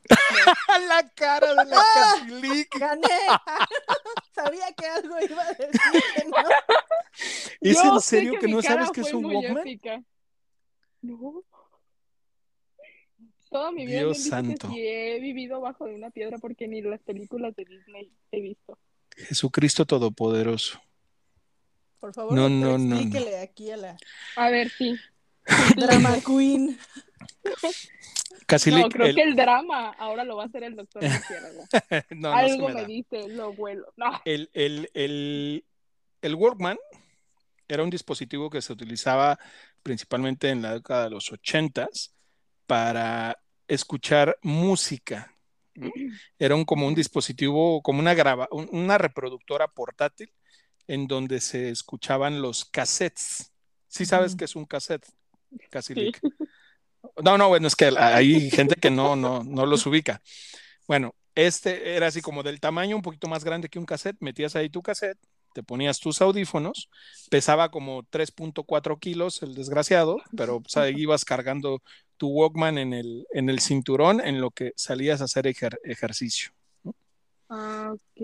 [0.87, 2.79] la cara de la Casilik.
[2.79, 3.07] ¡Gané!
[4.35, 5.69] Sabía que algo iba a decir
[6.15, 6.37] que no.
[7.61, 9.57] ¿Es Yo en serio que, no sabes qué es un Walkman?
[9.59, 10.03] épica.
[11.01, 11.43] No.
[13.49, 14.69] Toda mi vida Dios santo.
[14.69, 18.77] que he vivido bajo de una piedra porque ni las películas de Disney he visto.
[19.15, 20.81] Jesucristo Todopoderoso.
[21.99, 22.75] Por favor, no.
[22.75, 23.97] explíquele aquí a la
[24.35, 24.95] A ver, sí.
[25.77, 26.77] drama queen.
[28.49, 31.01] No, creo el- que el drama ahora lo va a hacer el doctor
[32.11, 33.91] no Algo me dice, lo vuelo.
[33.97, 34.21] No.
[34.25, 35.65] El, el, el,
[36.21, 36.77] el Walkman
[37.67, 39.37] era un dispositivo que se utilizaba
[39.83, 42.13] principalmente en la década de los ochentas
[42.65, 45.33] para escuchar música.
[46.39, 50.31] Era un, como un dispositivo, como una, grava, un- una reproductora portátil
[50.87, 53.51] en donde se escuchaban los cassettes.
[53.87, 55.05] Sí sabes qué es un cassette,
[55.69, 56.17] Casilik.
[57.23, 60.21] No, no, bueno, es que hay gente que no, no, no los ubica.
[60.87, 64.55] Bueno, este era así como del tamaño un poquito más grande que un cassette, metías
[64.55, 65.17] ahí tu cassette,
[65.53, 66.89] te ponías tus audífonos,
[67.29, 71.81] pesaba como 3.4 kilos el desgraciado, pero pues, ahí ibas cargando
[72.17, 76.51] tu Walkman en el, en el cinturón en lo que salías a hacer ejer- ejercicio.
[77.49, 78.19] Ah, ok,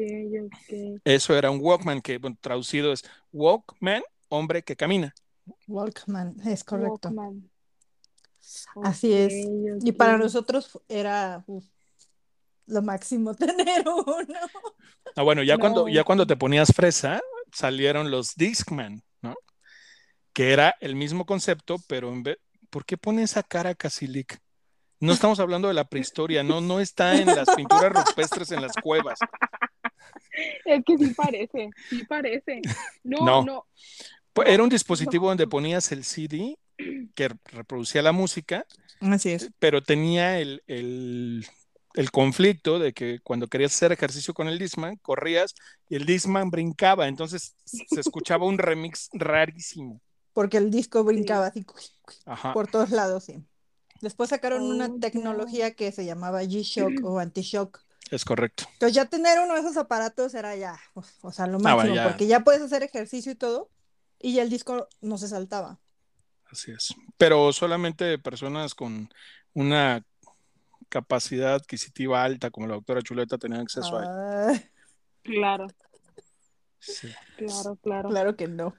[0.45, 1.01] ok.
[1.05, 5.13] Eso era un Walkman, que bueno, traducido es Walkman, hombre que camina.
[5.67, 7.09] Walkman, es correcto.
[7.09, 7.49] Walkman.
[8.83, 9.33] Así es.
[9.83, 11.65] Y para nosotros era uf,
[12.67, 14.39] lo máximo tener uno.
[15.15, 15.59] Ah, bueno, ya, No.
[15.59, 19.35] cuando, ya cuando te ponías fresa, salieron los Discman, ¿no?
[20.33, 22.37] Que era el mismo concepto, pero en vez...
[22.69, 24.39] ¿Por qué pone esa cara Casilik?
[24.99, 28.73] No estamos hablando de la prehistoria, no, no está en las pinturas rupestres en las
[28.81, 29.19] cuevas.
[30.65, 32.61] Es que sí parece, sí parece.
[33.03, 33.43] No, No.
[33.45, 33.67] no.
[34.33, 36.57] Pues Era un dispositivo donde ponías el CD
[37.15, 38.65] que reproducía la música,
[39.01, 39.49] Así es.
[39.59, 41.45] pero tenía el, el-
[41.95, 45.53] el conflicto de que cuando querías hacer ejercicio con el Discman, corrías
[45.89, 50.01] y el Discman brincaba, entonces se escuchaba un remix rarísimo.
[50.33, 51.63] Porque el disco brincaba así
[52.25, 52.53] Ajá.
[52.53, 53.45] por todos lados, sí.
[54.01, 57.79] Después sacaron una tecnología que se llamaba G-Shock o Anti-Shock.
[58.11, 58.65] Es correcto.
[58.73, 60.79] Entonces ya tener uno de esos aparatos era ya,
[61.21, 62.03] o sea, lo Ah, bueno, máximo, ya.
[62.09, 63.69] porque ya puedes hacer ejercicio y todo,
[64.19, 65.79] y ya el disco no se saltaba.
[66.53, 66.93] Así es.
[67.17, 69.09] Pero solamente personas con
[69.53, 70.05] una
[70.87, 74.09] capacidad adquisitiva alta, como la doctora Chuleta, tenían acceso a él.
[74.09, 74.61] Ah,
[75.23, 75.67] Claro,
[76.79, 77.07] Sí.
[77.37, 78.09] claro, claro.
[78.09, 78.75] claro que no.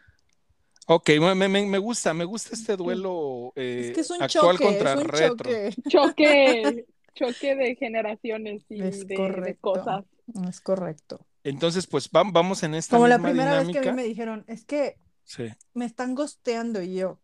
[0.87, 4.59] Ok, me, me- me gusta, me gusta este duelo eh, Es que es un actual
[4.59, 5.37] choque, contra es un retro.
[5.37, 5.75] choque.
[5.89, 10.05] Choque, choque de generaciones y Es de, cosas.
[10.49, 11.27] Es correcto.
[11.43, 14.45] Entonces, pues va- vamos en esta Como la primera vez que a mí me dijeron,
[14.47, 15.45] es que Sí.
[15.73, 17.19] me están gosteando y yo,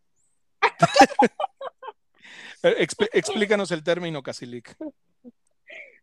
[2.63, 4.77] expl- explícanos el término, Casilik.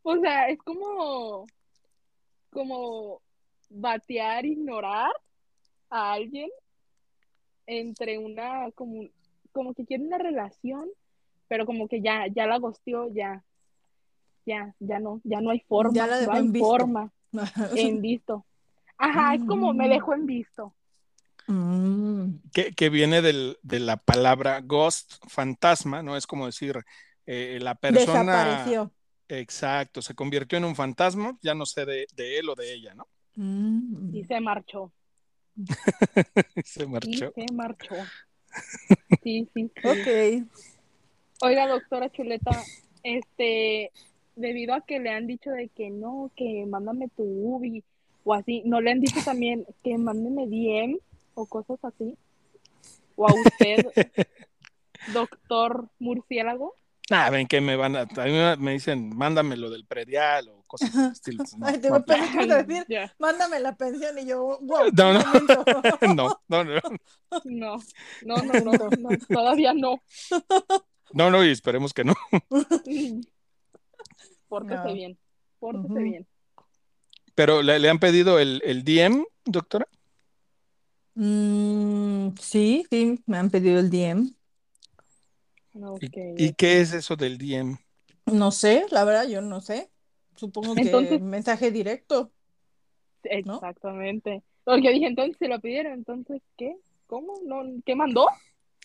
[0.04, 1.46] O sea, es como,
[2.52, 3.22] como
[3.70, 5.12] batear, ignorar
[5.90, 6.50] a alguien
[7.66, 9.04] entre una, como,
[9.52, 10.88] como que quiere una relación,
[11.50, 13.44] pero como que ya, ya la gosteó, ya,
[14.46, 16.68] ya, ya no, ya no hay forma, Ya la no hay en visto.
[16.70, 17.12] forma,
[17.76, 18.46] en visto.
[18.98, 19.92] Ajá, es como me Mm.
[19.92, 20.74] dejó en visto.
[21.48, 26.18] Mm, Que, que viene del- de la palabra ghost, fantasma, ¿no?
[26.18, 26.84] Es como decir,
[27.26, 28.24] eh, la persona.
[28.24, 28.92] desapareció.
[29.30, 32.94] Exacto, se convirtió en un fantasma, ya no sé de, de él o de ella,
[32.96, 33.08] ¿no?
[33.36, 34.16] Mm.
[34.16, 34.92] Y se marchó.
[36.64, 37.34] se Y marchó.
[37.36, 37.96] se marchó.
[39.24, 39.88] Sí, sí, sí.
[39.88, 40.48] Ok.
[41.42, 42.64] Oiga, doctora Chuleta,
[43.04, 43.92] este,
[44.36, 47.84] debido a que le han dicho de que no, que mándame tu UBI
[48.24, 50.98] o así, ¿no le han dicho también que mándeme DM
[51.38, 52.18] o cosas así?
[53.16, 53.86] ¿O a usted,
[55.14, 56.74] doctor murciélago?
[57.10, 60.50] Ah, ven que me van a, a mí me- me dicen, mándame lo del predial
[60.50, 61.44] o cosas de estilo.
[61.58, 64.60] No, Ay, te no, pensé que ibas a decir, Ya, mándame la pensión y yo,
[64.62, 65.24] wow, No, no.
[65.24, 66.68] no, no,
[67.46, 67.80] no,
[68.26, 70.02] no, no, no, no, no, todavía no.
[71.14, 72.14] no, no, y esperemos que no.
[74.50, 74.94] Pórtese No.
[74.94, 75.18] bien,
[75.60, 76.04] pórtese Ujú.
[76.04, 76.28] bien.
[77.36, 79.88] Pero le, le han pedido el, el DM, doctora.
[81.20, 84.30] Mm, sí, sí, me han pedido el DM.
[86.00, 87.76] ¿Y, y qué es eso del DM?
[88.28, 89.90] No sé, la verdad, yo no sé.
[90.36, 92.32] Supongo que Entonces- mensaje directo.
[93.24, 94.44] Exactamente.
[94.64, 96.76] Porque dije, entonces se lo pidieron, entonces, ¿qué?
[97.08, 97.34] ¿Cómo?
[97.46, 97.64] ¿No?
[97.84, 98.28] ¿Qué mandó?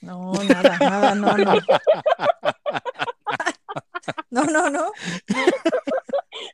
[0.01, 1.53] No, nada, nada, no, no.
[4.31, 4.93] No, no, no.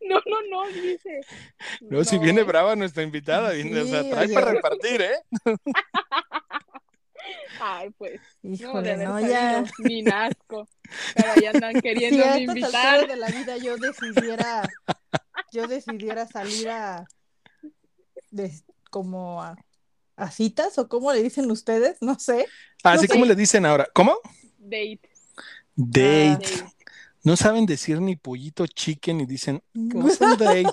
[0.09, 1.21] No, no, no, dice.
[1.81, 4.35] No, si viene brava nuestra invitada, viene, o sea, Sí, trae oye.
[4.35, 5.17] para repartir, ¿eh?
[7.61, 9.65] Ay, pues, no, de Híjole, no, sabido, ya.
[9.79, 10.69] ni nazco.
[11.15, 12.87] Pero ahí andan Si queriendo a estas invitar.
[12.87, 14.69] alturas de la vida yo decidiera,
[15.53, 17.05] yo decidiera salir a,
[18.31, 18.53] de,
[18.91, 19.57] como a,
[20.17, 22.47] a citas o cómo le dicen ustedes, no sé.
[22.83, 23.13] Así sé.
[23.13, 23.89] como le dicen ahora.
[23.95, 24.19] ¿Cómo?
[24.59, 25.01] Date.
[25.75, 26.39] Date.
[26.39, 26.75] date.
[27.25, 30.71] No saben decir ni pollito chicken y dicen, "What's a date?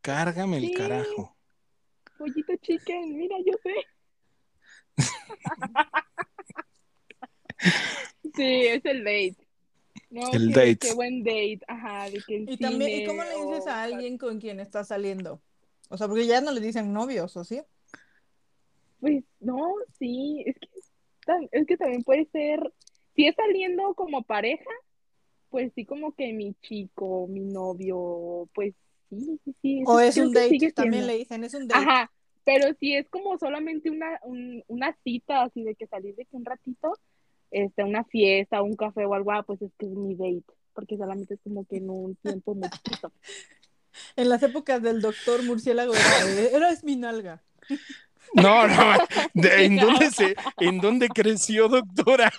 [0.00, 1.36] Cárgame el carajo.
[2.18, 3.74] Pollito chicken, mira, yo sé.
[8.34, 9.36] Sí, es el date.
[10.10, 10.78] No, El que- date.
[10.88, 11.60] Qué buen date.
[11.68, 14.60] Ajá, de que el Y también, ¿y cómo le dices o- a alguien con quien
[14.60, 15.40] estás saliendo?
[15.88, 17.62] O sea, porque ya no le dicen novios, ¿o sí?
[19.00, 20.68] Pues no, sí, es que,
[21.52, 22.72] es que también puede ser,
[23.14, 24.70] si es saliendo como pareja,
[25.54, 28.74] pues sí, como que mi chico, mi novio, pues
[29.08, 29.82] sí, sí, sí.
[29.86, 31.80] O es un date, también le dicen, es un date.
[31.80, 32.10] Ajá,
[32.44, 36.36] pero si es como solamente una, un- una cita, así de que salir de que
[36.36, 36.94] un ratito,
[37.52, 40.42] este, una fiesta, un café o algo, ah, pues es que es mi date,
[40.74, 43.12] porque solamente es como que en un tiempo muy chiquito.
[44.16, 47.44] En las épocas del doctor murciélago era, era es mi nalga.
[48.32, 48.74] No, no.
[49.34, 52.32] ¿de- ¿En dónde se, en dónde creció, doctora?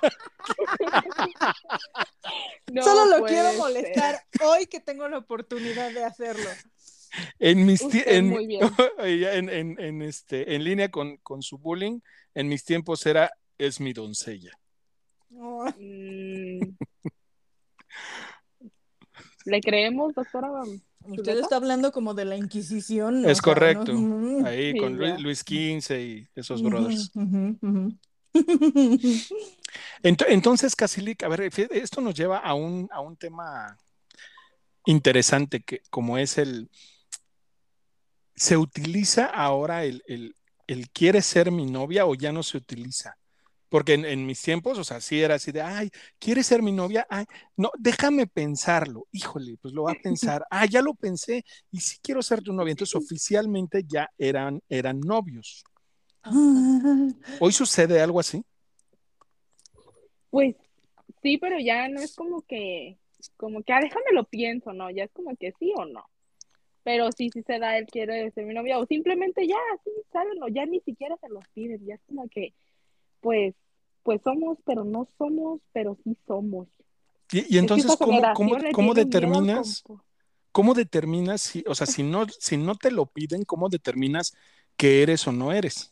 [2.71, 3.57] No Solo lo quiero ser.
[3.57, 6.49] molestar hoy que tengo la oportunidad de hacerlo.
[7.39, 8.69] En mis en, muy bien.
[8.99, 11.99] ella en, en- en este, en línea con, con su bullying,
[12.33, 14.51] en mis tiempos era es mi doncella.
[15.37, 16.75] Oh, Mm.
[19.45, 20.49] ¿Le creemos, doctora?
[21.07, 23.25] Usted está hablando como de la Inquisición.
[23.25, 23.93] Es sea, correcto.
[23.93, 24.45] ¿no?
[24.45, 25.19] Ahí Sí, con Luis, ya.
[25.19, 27.11] Luis XV y esos brothers.
[30.03, 33.77] Entonces, Casilik, a ver, esto nos lleva a un, a un tema
[34.85, 36.69] interesante que como es el,
[38.35, 40.35] ¿se utiliza ahora el, el,
[40.67, 43.17] el quiere ser mi novia o ya no se utiliza?
[43.69, 46.71] Porque en, en mis tiempos, o sea, sí era así de, ay, ¿quieres ser mi
[46.71, 47.06] novia?
[47.10, 47.25] Ay,
[47.58, 49.08] no, déjame pensarlo.
[49.12, 50.45] Híjole, pues lo va a pensar.
[50.49, 52.71] Ah, ya lo pensé y sí quiero ser tu novia.
[52.71, 55.63] Entonces, oficialmente ya eran, eran novios.
[57.39, 58.43] ¿Hoy sucede algo así?
[60.30, 60.56] Pues
[61.21, 62.97] sí, pero ya no es como que,
[63.38, 64.89] como que, ah, déjame lo pienso, ¿no?
[64.89, 66.04] Ya es como que sí o no.
[66.84, 70.41] Pero sí, sí se da, él quiere ser mi novia, o simplemente ya, sí, saben,
[70.43, 72.54] o ya ni siquiera se los piden, ya es como que,
[73.25, 73.55] pues,
[74.03, 76.67] pues somos, pero no somos, pero sí somos.
[77.31, 79.83] Y, y Es que entonces, ¿cómo, cómo, cómo determinas?
[80.51, 84.35] ¿Cómo determinas si, o sea, si no, si no te lo piden, cómo determinas
[84.77, 85.91] que eres o no eres?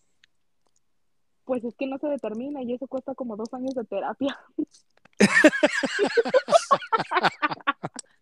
[1.43, 4.39] Pues es que no se determina y eso cuesta como dos años de terapia.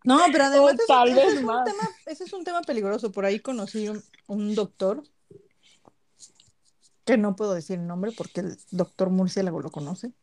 [0.05, 1.65] No, pero además tal ese, vez es un más.
[1.65, 3.11] tema, ese es un tema peligroso.
[3.11, 5.03] Por ahí conocí un, un doctor,
[7.05, 10.13] que no puedo decir el nombre porque el doctor Murciélago lo conoce,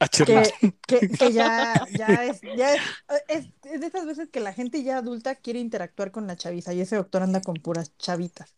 [0.00, 0.54] Ah, que,
[0.86, 2.82] que, que ya, ya, es, ya es,
[3.28, 6.72] es, es de esas veces que la gente ya adulta quiere interactuar con la chaviza
[6.74, 8.54] y ese doctor anda con puras chavitas.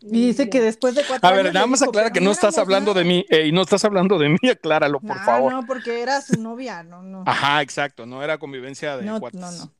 [0.00, 2.20] Y dice que después de cuatro A ver, años nada más dijo, aclara "Pero que
[2.20, 3.04] no estás hablando de nada".
[3.04, 5.52] mí, eh, y no estás hablando de mí, acláralo, por No, favor.
[5.52, 7.24] no, porque era su novia, no, no.
[7.24, 9.40] Ajá, exacto, no era convivencia de No, cuates.
[9.40, 9.74] no, no.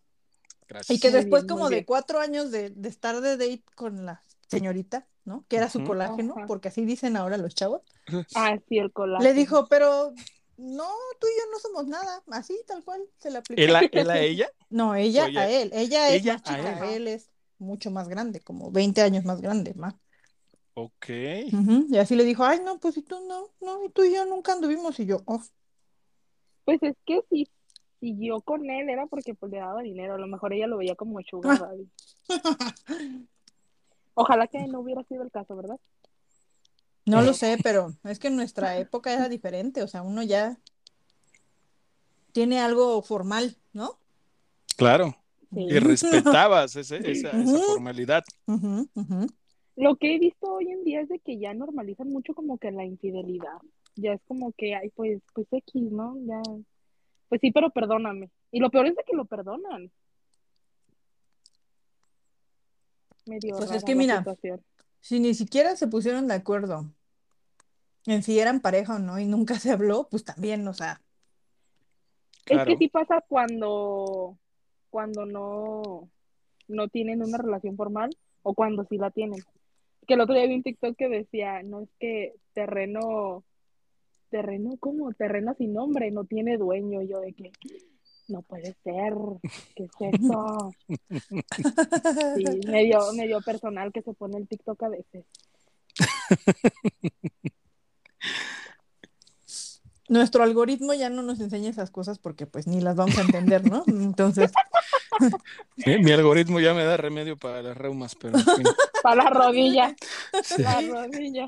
[0.69, 0.97] Gracias.
[0.97, 4.23] Y que después bien, como de cuatro años de, de estar de date con la
[4.57, 5.45] señorita, ¿no?
[5.49, 6.47] Que era su colágeno, Ajá.
[6.47, 7.83] porque así dicen ahora los chavos.
[8.35, 9.29] Ah, sí, el colágeno.
[9.29, 10.13] Le dijo, pero
[10.57, 10.89] no,
[11.19, 13.61] tú y yo no somos nada, así tal cual se le aplicó.
[13.61, 14.49] ¿Él a, él a ella?
[14.71, 16.95] No, ella a él, ella es ella más a chica, él.
[16.95, 19.95] él es mucho más grande, como 20 años más grande, más.
[20.75, 21.09] Ok.
[21.09, 24.25] Y así le dijo, ay, no, pues y tú no, no, y tú y yo
[24.27, 25.43] nunca anduvimos, y yo, oh.
[26.65, 27.49] Pues es que si
[28.03, 30.15] siguió con él era porque pues le daba dinero.
[30.15, 31.89] A lo mejor ella lo veía como sugar daddy.
[34.15, 35.79] Ojalá que no hubiera sido el caso, ¿verdad?
[37.07, 37.25] No Eh.
[37.27, 40.59] lo sé, pero es que en nuestra época era diferente, o sea, uno ya
[42.33, 43.99] tiene algo formal, ¿no?
[44.77, 45.17] Claro.
[45.53, 45.67] Sí.
[45.69, 48.23] Y respetabas ese- esa, esa formalidad.
[49.77, 52.71] Lo que he visto hoy en día es de que ya normalizan mucho como que
[52.71, 53.59] la infidelidad.
[53.97, 56.17] Ya es como que, ay, pues, pues X, ¿no?
[56.27, 56.41] Ya.
[57.29, 58.31] Pues sí, pero perdóname.
[58.51, 59.91] Y lo peor es de que lo perdonan.
[63.27, 64.61] Medio Pues es que la mira, situación.
[65.01, 66.87] Si ni siquiera se pusieron de acuerdo
[68.07, 71.01] en si eran pareja o no y nunca se habló, pues también, o sea,
[72.47, 72.73] Es Claro.
[72.73, 74.37] que sí pasa cuando,
[74.91, 76.09] cuando no,
[76.67, 78.11] no tienen una relación formal
[78.43, 79.41] o cuando sí la tienen.
[80.09, 83.45] Que el otro día vi un TikTok que decía, no es que terreno,
[84.31, 85.13] terreno, ¿cómo?
[85.13, 87.03] Terreno sin nombre, no tiene dueño.
[87.03, 87.53] Yo de que,
[88.29, 89.15] no puede ser,
[89.77, 90.73] ¿qué es eso?
[92.37, 95.25] Sí, medio, medio personal que se pone el TikTok a veces.
[100.09, 103.65] nuestro algoritmo ya no nos enseña esas cosas porque pues ni las vamos a entender,
[103.71, 103.83] ¿no?
[103.87, 104.53] Entonces,
[105.87, 108.65] Mi, mi algoritmo ya me da remedio para las reumas, pero en fin.
[109.03, 109.95] Para la rodilla,
[110.43, 110.63] Sí.
[110.63, 111.47] la rodilla.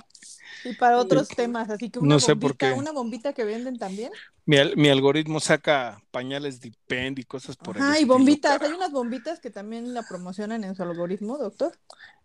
[0.65, 2.79] Y para otros temas, así que No una por bombita, qué.
[2.79, 4.13] una bombita que venden también.
[4.47, 8.91] Mi, mi algoritmo saca pañales Depend y cosas por el Ajá, y bombitas, hay unas
[8.93, 11.73] bombitas que también la promocionan en su algoritmo, doctor.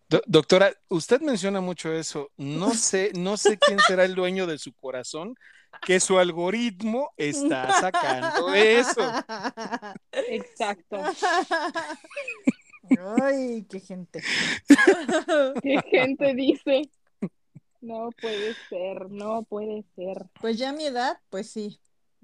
[0.10, 2.32] Do- doctora, usted menciona mucho eso.
[2.38, 5.36] No sé, no sé quién será el dueño de su corazón,
[5.86, 9.02] que su algoritmo está sacando eso.
[10.12, 10.98] Exacto.
[13.22, 14.22] Ay, qué gente.
[15.62, 16.90] ¿Qué gente dice?
[17.82, 20.26] No puede ser, no puede ser.
[20.42, 21.80] Pues ya a mi edad, pues sí,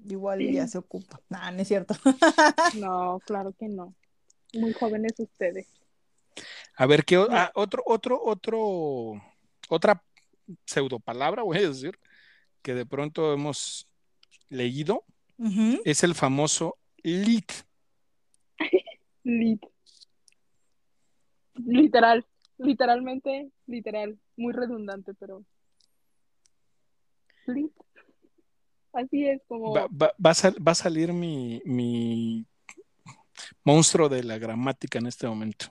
[0.06, 1.20] igual y ya se ocupa.
[1.28, 1.94] Nah, no es cierto.
[2.78, 3.94] No, claro que no.
[4.54, 5.66] Muy jóvenes ustedes.
[6.76, 9.22] A ver, ¿qué ah, otro, otro, otro,
[9.68, 10.02] otra
[10.66, 11.98] pseudopalabra, voy a decir,
[12.62, 13.88] que de pronto hemos
[14.48, 15.04] leído,
[15.84, 17.52] es el famoso lit.
[19.24, 19.62] Lit.
[21.54, 22.24] Literal,
[22.58, 24.18] literalmente, literal.
[24.36, 25.42] Muy redundante, pero.
[27.46, 27.72] Lit.
[28.92, 29.72] Así es como.
[29.74, 32.46] Va, va- va a, sal- va a salir mi, mi
[33.64, 35.66] monstruo de la gramática en este momento.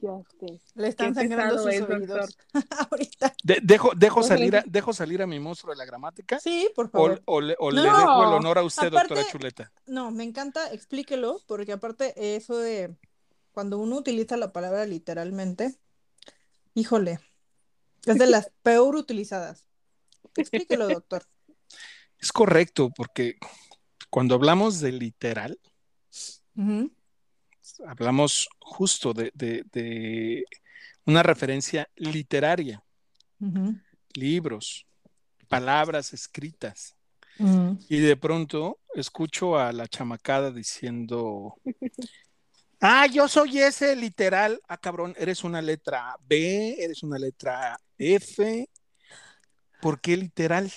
[0.00, 0.60] Ya sé.
[0.74, 2.36] Le están sangrando sus es, oídos
[2.90, 3.34] ahorita.
[3.42, 6.86] De- dejo, dejo, salir a, dejo salir a mi monstruo de la gramática Sí, por
[6.86, 7.22] o, favor.
[7.24, 7.76] o le, o No.
[7.82, 9.72] le dejo el honor a usted, Aparte- doctora Chuleta.
[9.86, 12.94] No, me encanta, explíquelo, porque aparte eso de
[13.52, 15.74] cuando uno utiliza la palabra literalmente,
[16.78, 17.18] híjole,
[18.06, 19.64] es de las peor utilizadas.
[20.36, 21.24] Explíquelo, doctor.
[22.18, 23.36] Es correcto, porque
[24.10, 25.58] cuando hablamos de literal,
[27.86, 30.44] hablamos justo de, de- de
[31.04, 32.82] una referencia literaria,
[34.14, 34.86] libros,
[35.48, 36.94] palabras escritas.
[37.88, 41.54] Y de pronto escucho a la chamacada diciendo,
[42.80, 44.60] ah, yo soy ese literal.
[44.68, 48.68] Ah, cabrón, eres una letra B, eres una letra F.
[49.80, 50.72] ¿Por qué literal?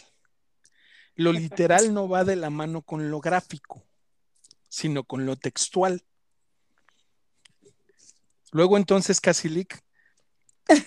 [1.16, 3.84] Lo literal no va de la mano con lo gráfico,
[4.70, 6.04] sino con lo textual.
[8.52, 9.82] Luego entonces, Casilic,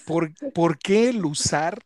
[0.07, 1.83] ¿por, por qué el usar,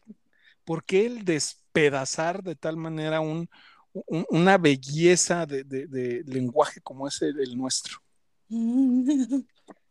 [0.64, 3.49] por qué el despedazar de tal manera un,
[3.93, 7.99] un- una belleza de, de- de lenguaje como es el, el nuestro?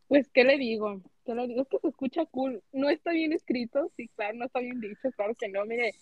[0.08, 1.02] Pues, ¿qué le digo?
[1.26, 1.60] ¿Qué le digo?
[1.60, 2.62] Es que se escucha cool.
[2.72, 5.66] No está bien escrito, sí, claro, no está bien dicho, claro que no.
[5.66, 5.94] Mire,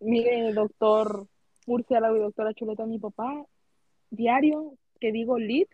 [0.00, 1.26] mire, doctor
[1.66, 3.44] Murciélago y doctora Chuleta, mi papá,
[4.10, 5.68] diario que digo lit,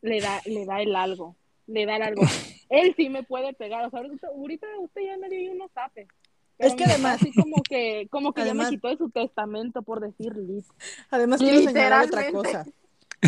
[0.00, 1.36] le da, le da el algo,
[1.66, 2.22] le da el algo.
[2.70, 6.08] Él sí me puede pegar, o sea, ahorita, ahorita usted ya me dio unos zapes.
[6.56, 9.82] Pero Es que además- sí como que, como que ya me quitó de su testamento
[9.82, 10.64] por decir lit.
[11.10, 12.64] Además quiero señalar otra cosa,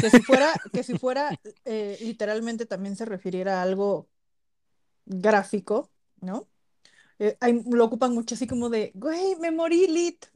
[0.00, 4.08] que si fuera, que si fuera eh, literalmente también se refiriera a algo
[5.04, 5.90] gráfico,
[6.20, 6.46] ¿no?
[7.18, 10.26] Eh, hay- lo ocupan mucho así como de, güey, me morí lit.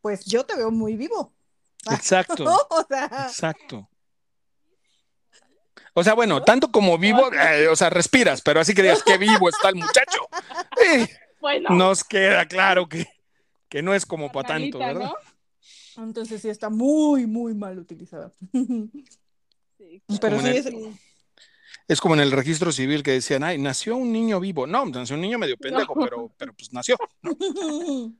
[0.00, 1.32] Pues yo te veo muy vivo.
[1.90, 3.88] Exacto, O sea, exacto.
[5.94, 9.18] O sea, bueno, tanto como vivo, eh, o sea, respiras, pero así que digas que
[9.18, 10.20] vivo está el muchacho.
[10.84, 11.08] Eh,
[11.40, 13.06] Bueno, nos queda claro que,
[13.68, 15.06] que no es como para tanto, ¿verdad?
[15.06, 15.14] ¿no?
[15.98, 18.32] Entonces sí está muy, muy mal utilizada.
[19.78, 20.68] Sí, Pero sí es...
[21.86, 24.66] Es como en el registro civil que decían, ay, nació un niño vivo.
[24.66, 26.04] No, nació un niño medio pendejo, No.
[26.04, 26.96] pero, pero pues nació.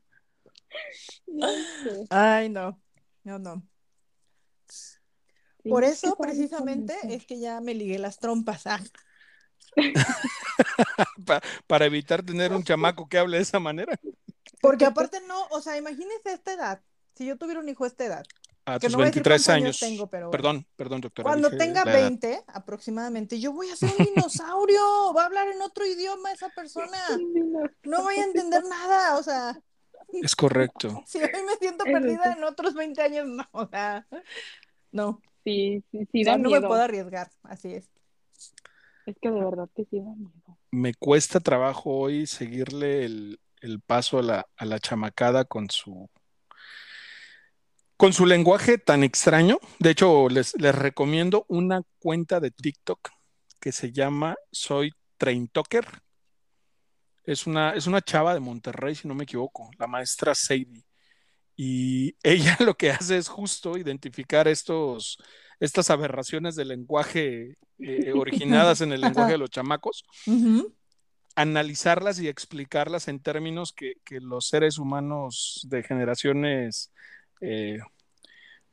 [2.10, 2.80] Ay, no.
[3.24, 3.62] No, no.
[4.68, 8.66] Sí, Por eso, precisamente, es que ya me ligué las trompas.
[8.66, 8.80] Ah,
[11.26, 13.98] Pa- para evitar tener un chamaco que hable de esa manera.
[14.62, 16.82] Porque aparte no, o sea, imagínense esta edad.
[17.18, 18.24] Si yo tuviera un hijo a esta edad,
[18.64, 19.80] A Que tus no voy a decir 23 cuántos años años.
[19.80, 20.30] tengo, pero bueno.
[20.30, 21.24] Perdón, perdón, doctora.
[21.24, 22.00] cuando dije tenga la edad.
[22.08, 24.80] 20 aproximadamente, yo voy a ser un dinosaurio.
[25.16, 26.96] Va a hablar en otro idioma esa persona.
[27.82, 29.18] No voy a entender nada.
[29.18, 29.60] O sea,
[30.22, 31.02] Es correcto.
[31.06, 33.44] si hoy me siento perdida en otros 20 años, no.
[33.52, 34.06] O sea,
[34.92, 35.20] no.
[35.44, 37.30] Sí, sí, sí, O sea, da no me puedo arriesgar.
[37.42, 37.88] Así es.
[39.06, 40.58] Es que de verdad que sí da miedo.
[40.70, 46.10] Me cuesta trabajo hoy seguirle el, el paso a la, a la chamacada con su
[47.98, 49.58] con su lenguaje tan extraño.
[49.80, 53.10] De hecho, les, les recomiendo una cuenta de TikTok
[53.60, 55.84] que se llama Soy Traintoker.
[57.24, 60.86] Es una, es una chava de Monterrey, si no me equivoco, la maestra Sadie.
[61.56, 65.18] Y ella lo que hace es justo identificar estos,
[65.58, 70.04] estas aberraciones del lenguaje eh, originadas en el lenguaje de los chamacos
[71.34, 76.90] analizarlas y explicarlas en términos que, que los seres humanos de generaciones
[77.40, 77.78] eh,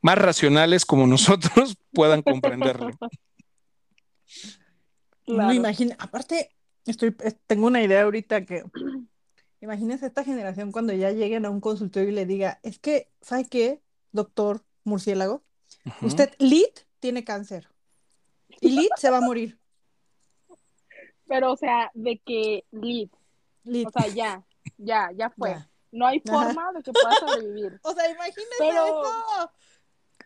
[0.01, 2.91] más racionales como nosotros puedan comprenderlo.
[5.27, 5.53] No Claro.
[5.53, 6.51] imagina, aparte,
[6.85, 8.63] estoy, es- tengo una idea ahorita que
[9.61, 13.45] imagínense esta generación cuando ya lleguen a un consultorio y le diga, es que, ¿sabe
[13.49, 15.43] qué, doctor murciélago?
[16.01, 16.67] Usted, Lid,
[16.99, 17.69] tiene cáncer.
[18.61, 19.59] Y Lid se va a morir.
[21.27, 23.09] Pero, o sea, de que lead,
[23.63, 23.87] Lid.
[23.87, 24.45] o sea, ya,
[24.77, 25.49] ya, ya fue.
[25.51, 25.69] Ya.
[25.95, 27.79] No hay forma de que pueda sobrevivir.
[27.83, 29.51] O sea, imagínense Pero- eso.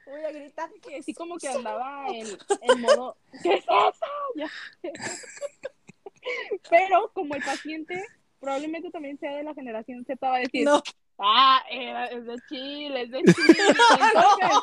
[0.08, 0.70] Voy a gritar.
[0.82, 2.26] Que así como que andaba en,
[2.62, 4.42] en modo, ¿qué es eso?
[6.70, 8.04] Pero como el paciente
[8.40, 10.82] probablemente también sea de la generación Z, va a decir, No,
[11.20, 13.58] ah, era- es de Chile, es de Chile.
[13.70, 14.58] Entonces,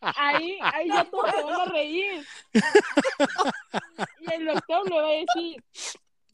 [0.00, 2.24] ahí, ahí ya todos se van a reír.
[4.20, 5.64] Y el doctor le va a decir,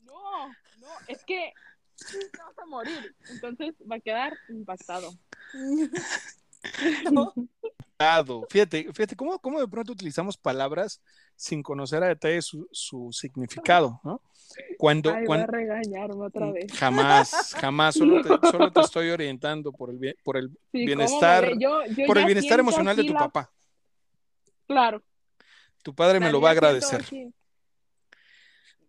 [0.02, 1.52] no, no, es que
[2.32, 3.14] te vas a morir.
[3.30, 5.12] Entonces va a quedar impactado.
[7.12, 7.32] no.
[8.48, 11.02] Fíjate, fíjate cómo, cómo de pronto utilizamos palabras
[11.36, 14.22] sin conocer a detalle su, su significado, ¿no?
[14.78, 16.72] Cuando, Ay, va a cuando regañarme otra vez.
[16.72, 20.86] jamás, jamás, solo te, solo te estoy orientando por el, bien- por el, Sí, ¿cómo
[20.86, 21.52] bienestar-?
[21.58, 23.52] Yo- yo por el bienestar emocional de tu la- papá.
[24.66, 25.02] Claro.
[25.82, 27.32] Tu padre me lo va a siento agradecer.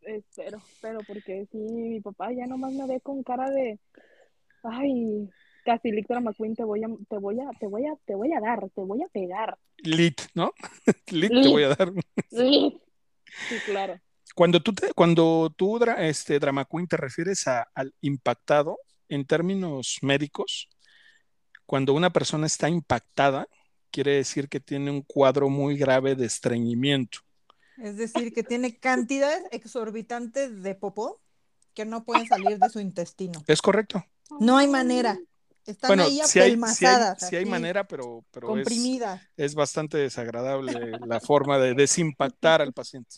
[0.02, 3.80] Espero, espero, porque sí, mi papá ya nomás me ve con cara de,
[4.64, 5.30] ay,
[5.64, 8.40] casi Lictora McQueen, te voy a, te voy a, te voy a, te voy a
[8.40, 9.58] dar, te voy a pegar.
[9.78, 10.52] Lit, ¿no?
[11.12, 11.52] Lit te Lit.
[11.52, 11.92] voy a dar.
[12.30, 12.80] Sí,
[13.48, 14.00] sí, claro.
[14.36, 18.80] Cuando tú, te- cuando tú este, Drama Queen, te refieres a- al impactado
[19.10, 20.70] en términos médicos,
[21.66, 23.48] cuando una persona está impactada,
[23.92, 27.20] quiere decir que tiene un cuadro muy grave de estreñimiento.
[27.82, 31.20] Es decir, que tiene cantidades exorbitantes de popó
[31.74, 33.44] que no pueden salir de su intestino.
[33.48, 34.06] ¿Es correcto?
[34.40, 35.18] No hay manera.
[35.66, 38.68] Están bueno, ahí sí hay, sí hay, sí hay manera, pero, pero es,
[39.38, 40.74] es bastante desagradable
[41.06, 43.18] la forma de desimpactar al paciente.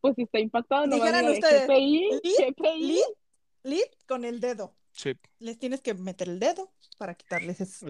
[0.00, 2.56] Pues si está impactado, no Dijeran ustedes, GPI, ¿lit?
[2.56, 2.86] GPI.
[2.86, 3.00] Lid,
[3.62, 4.74] lid con el dedo.
[4.92, 7.86] Sí, Les tienes que meter el dedo para quitarles eso.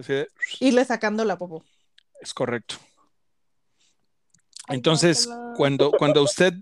[0.59, 1.63] Irle sacando la popó.
[2.21, 2.75] es correcto.
[4.69, 6.53] Entonces, cuando, cuando usted,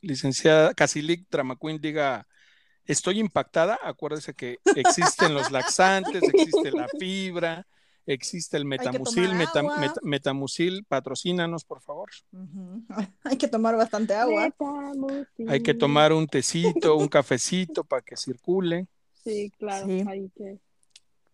[0.00, 2.26] licenciada Casilic Drama Queen, diga
[2.84, 7.66] estoy impactada, acuérdese que existen los laxantes, existe la fibra,
[8.06, 9.62] existe el metamucil, meta-
[10.02, 12.10] metamucil, patrocínanos, por favor.
[13.24, 14.46] Hay que tomar bastante agua.
[14.46, 15.48] Metamucil.
[15.48, 18.88] Hay que tomar un tecito, un cafecito para que circule.
[19.22, 20.02] Sí, claro, Sí.
[20.08, 20.58] hay que...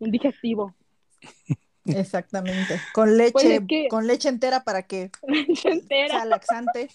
[0.00, 0.74] Un digestivo.
[1.96, 2.80] Exactamente.
[2.92, 5.10] Con leche, Pues es que- con leche entera para que
[5.62, 6.88] Se entera sea laxante.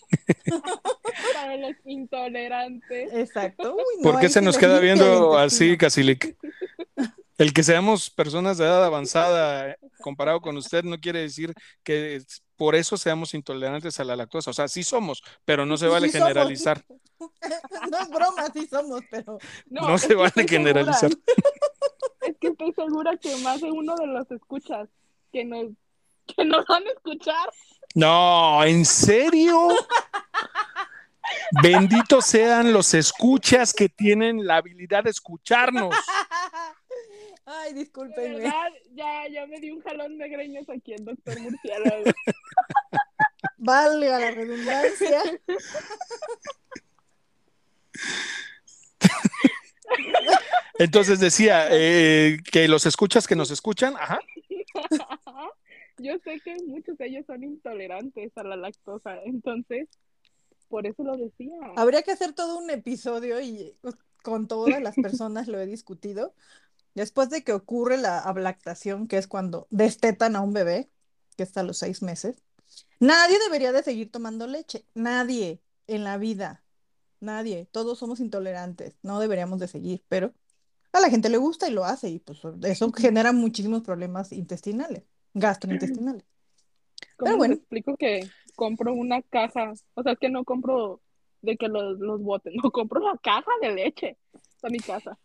[1.34, 3.14] para los intolerantes.
[3.14, 3.76] Exacto.
[3.76, 5.78] Uy, no, ¿Por qué se nos queda viendo así.
[5.78, 6.36] Casilic?
[7.40, 12.22] El que seamos personas de edad avanzada comparado con usted no quiere decir que
[12.56, 14.52] por eso seamos intolerantes a la lactosa.
[14.52, 16.28] O sea, sí somos, pero no se vale Sí somos.
[16.28, 16.86] generalizar.
[17.90, 21.12] No es broma, sí somos, pero No es se vale segura- generalizar.
[22.28, 24.90] Es que estoy segura que más de uno de los escuchas
[25.32, 25.68] que nos,
[26.36, 27.50] que nos van a escuchar.
[27.96, 29.70] No, ¿en serio?
[31.62, 35.96] Benditos sean los escuchas que tienen la habilidad de escucharnos.
[37.46, 38.40] Ay, discúlpenme.
[38.40, 42.04] verdad, ya, ya me di un jalón de greñas aquí el doctor Murciélago.
[43.58, 45.22] Valga la redundancia.
[50.80, 54.20] Entonces decía eh, que los escuchas que nos escuchan, ajá.
[56.00, 59.88] Yo sé que muchos de ellos son intolerantes a la lactosa, entonces,
[60.68, 61.54] por eso lo decía.
[61.76, 66.34] Habría que hacer todo un episodio y pues, con todas las personas lo he discutido.
[66.96, 70.90] Después de que ocurre la ablactación, que es cuando destetan a un bebé,
[71.38, 72.44] que está a los seis meses,
[73.00, 74.86] nadie debería de seguir tomando leche.
[74.94, 76.64] Nadie en la vida.
[77.20, 77.68] Nadie.
[77.72, 78.96] Todos somos intolerantes.
[79.04, 80.34] No deberíamos de seguir, pero
[80.94, 85.04] a la gente le gusta y lo hace y pues eso genera muchísimos problemas intestinales,
[85.34, 86.24] gastrointestinales.
[87.18, 87.54] ¿Cómo Pero bueno.
[87.56, 89.74] explico que compro una caja?
[89.96, 91.02] O sea, es que no compro
[91.42, 94.18] de que los, los botes, no compro la caja de leche
[94.62, 95.18] a mi casa.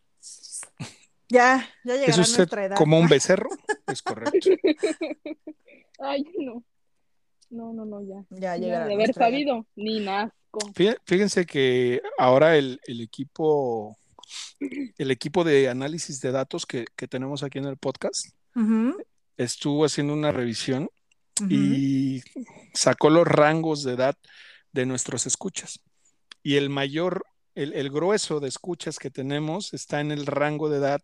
[1.31, 2.77] Ya, ya ¿Es llegará usted nuestra edad.
[2.77, 3.51] como un becerro?
[3.87, 4.49] Es correcto.
[6.01, 6.63] Ay, no.
[7.51, 8.25] No, no, no, ya.
[8.31, 9.15] Ya Ya, llegará de haber edad.
[9.19, 10.61] sabido, ni nazco.
[10.75, 13.97] Fí- Fíjense que ahora el, el equipo,
[14.61, 18.27] el equipo de análisis de datos que, que tenemos aquí en el podcast
[19.37, 20.91] estuvo haciendo una revisión
[21.49, 22.21] y
[22.75, 24.17] sacó los rangos de edad
[24.73, 25.79] de nuestros escuchas.
[26.43, 27.25] Y el mayor,
[27.55, 31.01] el, el grueso de escuchas que tenemos está en el rango de edad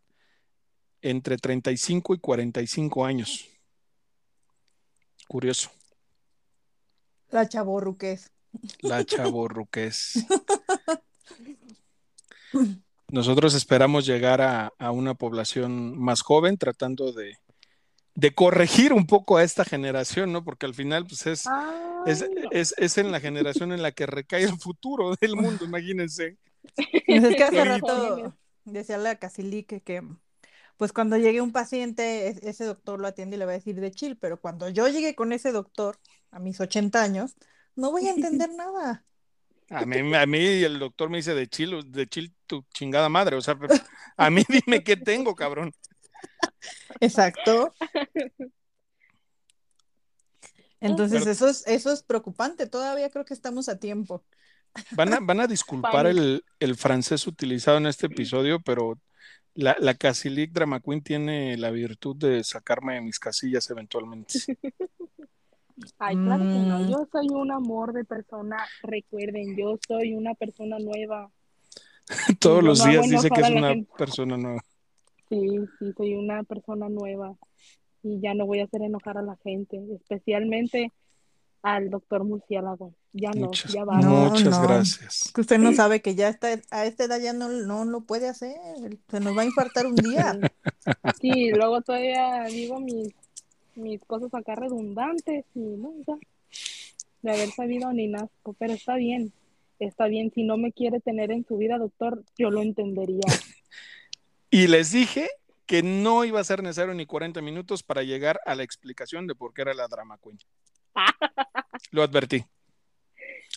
[1.02, 3.46] entre 35 y 45 años.
[5.28, 5.70] Curioso,
[7.30, 8.32] La chavorruquez.
[8.80, 10.14] la chavorruquez.
[13.14, 17.36] Nosotros esperamos llegar a, a una población más joven tratando de,
[18.14, 20.44] de corregir un poco a esta generación, ¿no?
[20.44, 21.52] Porque al final, pues es,
[22.04, 22.50] es, Ay, no.
[22.50, 26.38] es, es en la generación en la que recae el futuro del mundo, imagínense.
[27.06, 28.34] Pues es que hace rato
[28.64, 30.02] decía la Casilique que
[30.76, 33.80] pues cuando llegue un paciente, es- ese doctor lo atiende y le va a decir
[33.80, 35.98] de chill, pero cuando yo llegue con ese doctor
[36.30, 37.36] a mis 80 años,
[37.76, 39.04] no voy a entender nada.
[39.70, 43.36] A mí, a mí el doctor me dice de chill, de chill tu chingada madre,
[43.36, 43.56] o sea,
[44.16, 45.72] a mí dime qué tengo, cabrón.
[47.00, 47.74] Exacto.
[50.80, 52.66] Entonces, Pero- eso es, eso es preocupante.
[52.66, 54.22] Todavía creo que estamos a tiempo.
[54.90, 58.98] Van a, van a disculpar el, el francés utilizado en este episodio, pero
[59.54, 64.38] la, la Casilic Drama Queen tiene la virtud de sacarme de mis casillas eventualmente.
[65.98, 66.78] Ay, claro que no.
[66.80, 66.88] Mm.
[66.88, 68.56] Yo soy un amor de persona.
[68.82, 71.30] Recuerden, yo soy una persona nueva.
[72.38, 73.92] Todos yo los no días dice que es una gente.
[73.96, 74.62] persona nueva.
[75.28, 75.48] Sí,
[75.78, 77.34] sí, soy una persona nueva.
[78.02, 80.92] Y ya no voy a hacer enojar a la gente, especialmente
[81.62, 82.92] al doctor Murciélago.
[83.14, 83.98] Ya no, Muchas, ya va.
[83.98, 84.62] No, muchas no.
[84.62, 85.32] gracias.
[85.34, 88.28] Que usted no sabe que ya está, a esta edad ya no, no lo puede
[88.28, 88.54] hacer.
[89.08, 90.38] Se nos va a infartar un día.
[91.20, 93.14] Sí, luego todavía digo mis,
[93.76, 96.16] mis cosas acá redundantes y ya.
[97.22, 99.32] De haber sabido ni nazco, pero está bien,
[99.78, 100.30] está bien.
[100.34, 103.22] Si no me quiere tener en su vida, doctor, yo lo entendería.
[104.50, 105.28] Y les dije
[105.66, 109.34] que no iba a ser necesario ni 40 minutos para llegar a la explicación de
[109.34, 110.38] por qué era la drama queen.
[111.90, 112.44] Lo advertí.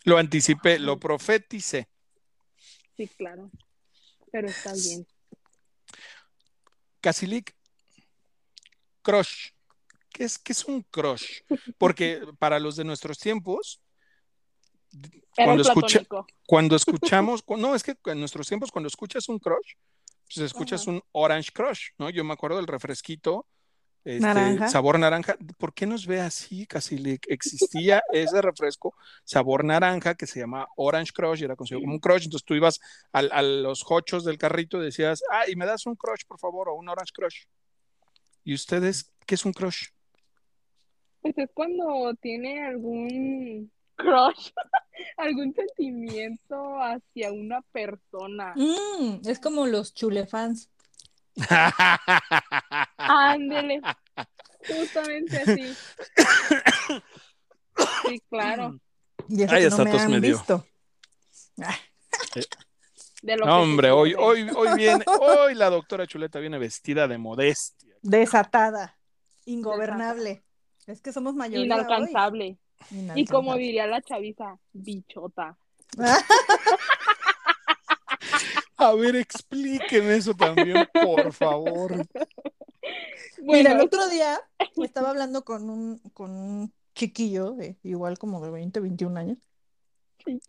[0.05, 1.87] Lo anticipé, lo profeticé.
[2.95, 3.51] Sí, claro,
[4.31, 5.05] pero está bien.
[7.01, 7.55] Casilic,
[9.01, 9.51] crush.
[10.17, 11.41] ¿Qué es, qué es un crush?
[11.77, 13.79] Porque para los de nuestros tiempos,
[15.35, 16.01] cuando, escucha,
[16.47, 19.73] cuando escuchamos, cu- no, es que en nuestros tiempos, cuando escuchas un crush,
[20.25, 20.89] pues escuchas Ajá.
[20.91, 22.09] un orange crush, ¿no?
[22.09, 23.45] Yo me acuerdo del refresquito,
[24.03, 24.69] este, Naranja.
[24.69, 25.37] sabor naranja.
[25.59, 27.23] ¿Por qué nos ve así, Casilic?
[27.29, 32.23] Existía ese refresco, sabor naranja, que se llama orange crush, y era como un crush.
[32.23, 32.79] Entonces tú ibas
[33.11, 36.69] al- a los hochos del carrito y decías, ay, me das un crush, por favor,
[36.69, 37.43] o un orange crush.
[38.43, 39.89] ¿Y ustedes qué es un crush?
[41.33, 44.51] Pues es cuando tiene algún crush,
[45.17, 48.53] algún sentimiento hacia una persona.
[48.55, 50.69] Mm, es como los chulefans.
[52.97, 53.81] Ándele,
[54.69, 55.75] justamente así.
[58.07, 58.79] Sí, claro.
[59.27, 60.37] Y eso Ay, que no me han me dio.
[60.37, 60.65] visto.
[61.61, 61.75] Ah,
[63.21, 67.17] De lo No, hombre, hoy, hoy, hoy viene, hoy la doctora Chuleta viene vestida de
[67.17, 67.93] modestia.
[68.01, 68.97] desatada,
[69.45, 70.46] ingobernable.
[70.87, 71.65] Es que somos mayoría hoy.
[71.65, 72.57] Inalcanzable.
[73.15, 75.57] Y como diría la chaviza, bichota.
[78.77, 82.05] A ver, explíqueme eso también, por favor.
[83.39, 84.39] Mira, el Bueno, otro día
[84.77, 89.37] estaba hablando con un, con un chiquillo, de, igual como de 20, 21 años,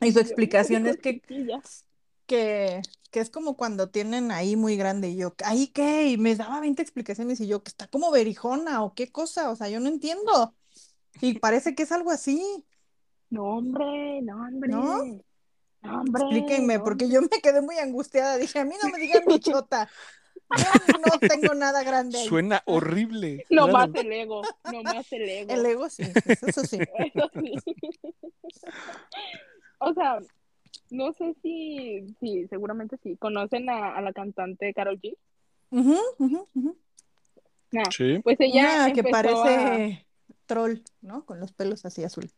[0.01, 1.22] y su explicación es que,
[2.26, 6.09] que que es como cuando tienen ahí muy grande y yo, ¿ahí qué?
[6.09, 9.57] Y me daba 20 explicaciones y yo, que está como berijona o qué cosa, o
[9.57, 10.55] sea, yo no entiendo.
[11.21, 12.43] Y parece que es algo así,
[13.31, 14.71] No, hombre, no, hombre.
[14.71, 15.05] ¿No?
[15.81, 16.23] No, hombre.
[16.23, 19.89] explíquenme, no, porque yo me quedé muy angustiada, dije, a mí no me digan bichota,
[20.89, 22.27] yo no tengo nada grande ahí.
[22.27, 23.45] Suena horrible.
[23.51, 23.93] No claro.
[23.93, 24.43] más el ego,
[24.73, 25.53] no más el ego.
[25.53, 26.03] El ego sí,
[26.43, 26.79] eso sí.
[27.15, 27.53] Eso sí.
[29.81, 30.19] O sea,
[30.91, 33.16] no sé si, sí, seguramente sí.
[33.16, 35.16] ¿Conocen a, a la cantante Carol G?
[37.70, 38.18] Nah, Sí.
[38.24, 40.07] pues ella Una que parece
[40.47, 41.24] troll, ¿no?
[41.24, 42.30] Con los pelos así azul.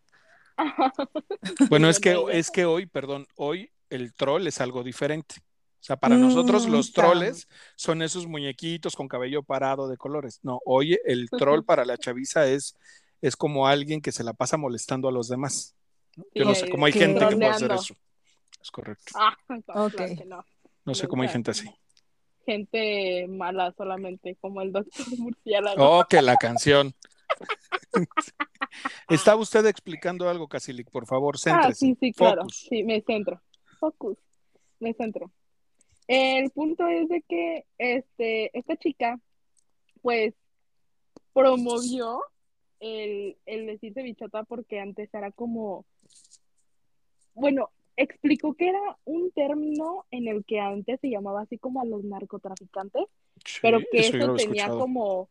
[1.70, 5.36] Bueno, es que, es que hoy, perdón, hoy el troll es algo diferente.
[5.38, 9.96] O sea, para nosotros Mm, los ta- troles son esos muñequitos con cabello parado de
[9.96, 10.40] colores.
[10.42, 12.76] No, hoy el troll para la chaviza es,
[13.22, 15.74] es como alguien que se la pasa molestando a los demás.
[16.34, 17.94] Yo no sé cómo hay gente que puede hacer eso.
[18.60, 19.12] Es correcto.
[19.14, 19.36] Ah,
[19.66, 19.96] claro Ok.
[20.18, 20.44] que no.
[20.84, 21.68] No sé cómo hay gente así.
[22.46, 25.98] Gente mala solamente, como el doctor Murciélago.
[26.00, 26.94] Oh, que la canción.
[29.08, 31.86] Estaba usted explicando algo, Casilik, por favor, Ah, céntrese.
[31.86, 32.42] sí, sí, claro.
[32.42, 32.66] Focus.
[32.68, 33.40] Sí, me centro.
[33.78, 34.18] Focus.
[34.78, 35.30] Me centro.
[36.06, 39.18] El punto es de que este, esta chica,
[40.02, 40.34] pues,
[41.32, 42.20] promovió
[42.80, 45.84] el, el decirse bichota porque antes era como,
[47.34, 47.70] bueno,
[48.02, 52.02] explicó que era un término en el que antes se llamaba así como a los
[52.04, 53.04] narcotraficantes,
[53.44, 54.78] Sí, pero que eso tenía escuchado.
[54.78, 55.28] como,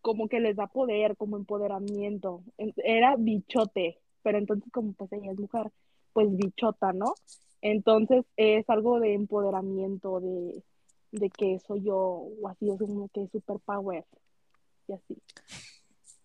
[0.00, 2.42] como que les da poder, como empoderamiento.
[2.56, 5.70] En- Era bichote, pero entonces como pues ella es mujer,
[6.12, 7.14] pues bichota, ¿no?
[7.60, 10.62] Entonces es algo de empoderamiento, de,
[11.12, 11.96] de que soy yo,
[12.40, 14.04] o así, es como que superpower,
[14.86, 15.16] y así.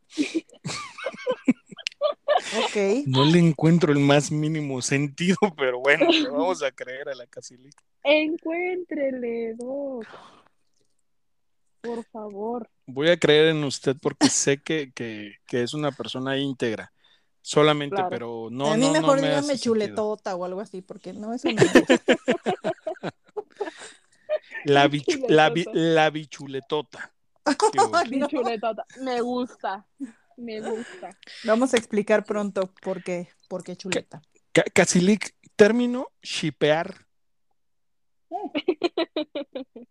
[2.57, 3.05] Ok.
[3.07, 7.25] No le encuentro el más mínimo sentido, pero bueno, le vamos a creer a la
[7.27, 7.73] Casilik.
[8.03, 10.05] Encuéntrele, Doc.
[11.81, 12.69] Por favor.
[12.85, 16.91] Voy a creer en usted porque sé que, que, que es una persona íntegra.
[17.41, 18.09] Solamente, Claro.
[18.09, 19.63] pero no, a mí no, no mejor me dígame sentido.
[19.73, 21.79] chuletota o algo así, porque no es un gusto.
[24.63, 27.11] La, bichu- la, bi- la bichuletota.
[28.09, 28.85] Bichuletota.
[29.01, 29.85] Me gusta.
[30.37, 31.09] Me gusta.
[31.43, 34.21] Vamos a explicar pronto por qué, por qué chuleta.
[34.51, 37.05] Ca- Casilik, término shipear.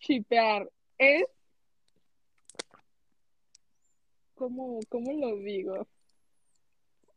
[0.00, 1.24] Shipear es.
[4.34, 5.86] ¿Cómo, cómo lo digo?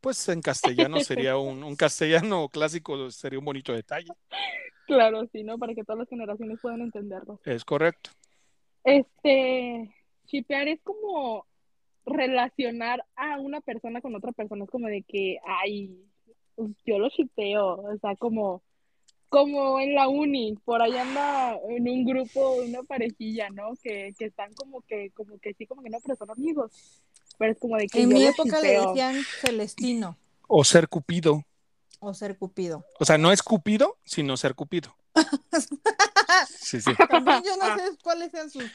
[0.01, 4.11] Pues en castellano sería un, un castellano clásico, sería un bonito detalle.
[4.87, 5.59] Claro, sí, ¿no?
[5.59, 7.39] Para que todas las generaciones puedan entenderlo.
[7.45, 8.09] Es correcto.
[8.83, 9.93] Este,
[10.25, 11.45] shipear es como
[12.05, 14.63] relacionar a una persona con otra persona.
[14.65, 15.95] Es como de que, ay,
[16.55, 17.81] pues, yo lo shipeo.
[17.81, 18.61] O sea, como,
[19.29, 23.73] como en la uni, por ahí anda en un grupo, una parejilla, ¿no?
[23.81, 26.71] Que, que están como que, como que sí, como que no, pero son amigos.
[27.37, 30.89] Pero es como de que En yo mi lo época le decían Celestino O ser
[30.89, 31.43] cupido.
[31.99, 32.83] o ser Cupido.
[32.99, 34.95] O sea, no es cupido, sino ser cupido.
[36.47, 36.91] Sí, sí.
[37.09, 38.69] También yo no sé cuáles sean sus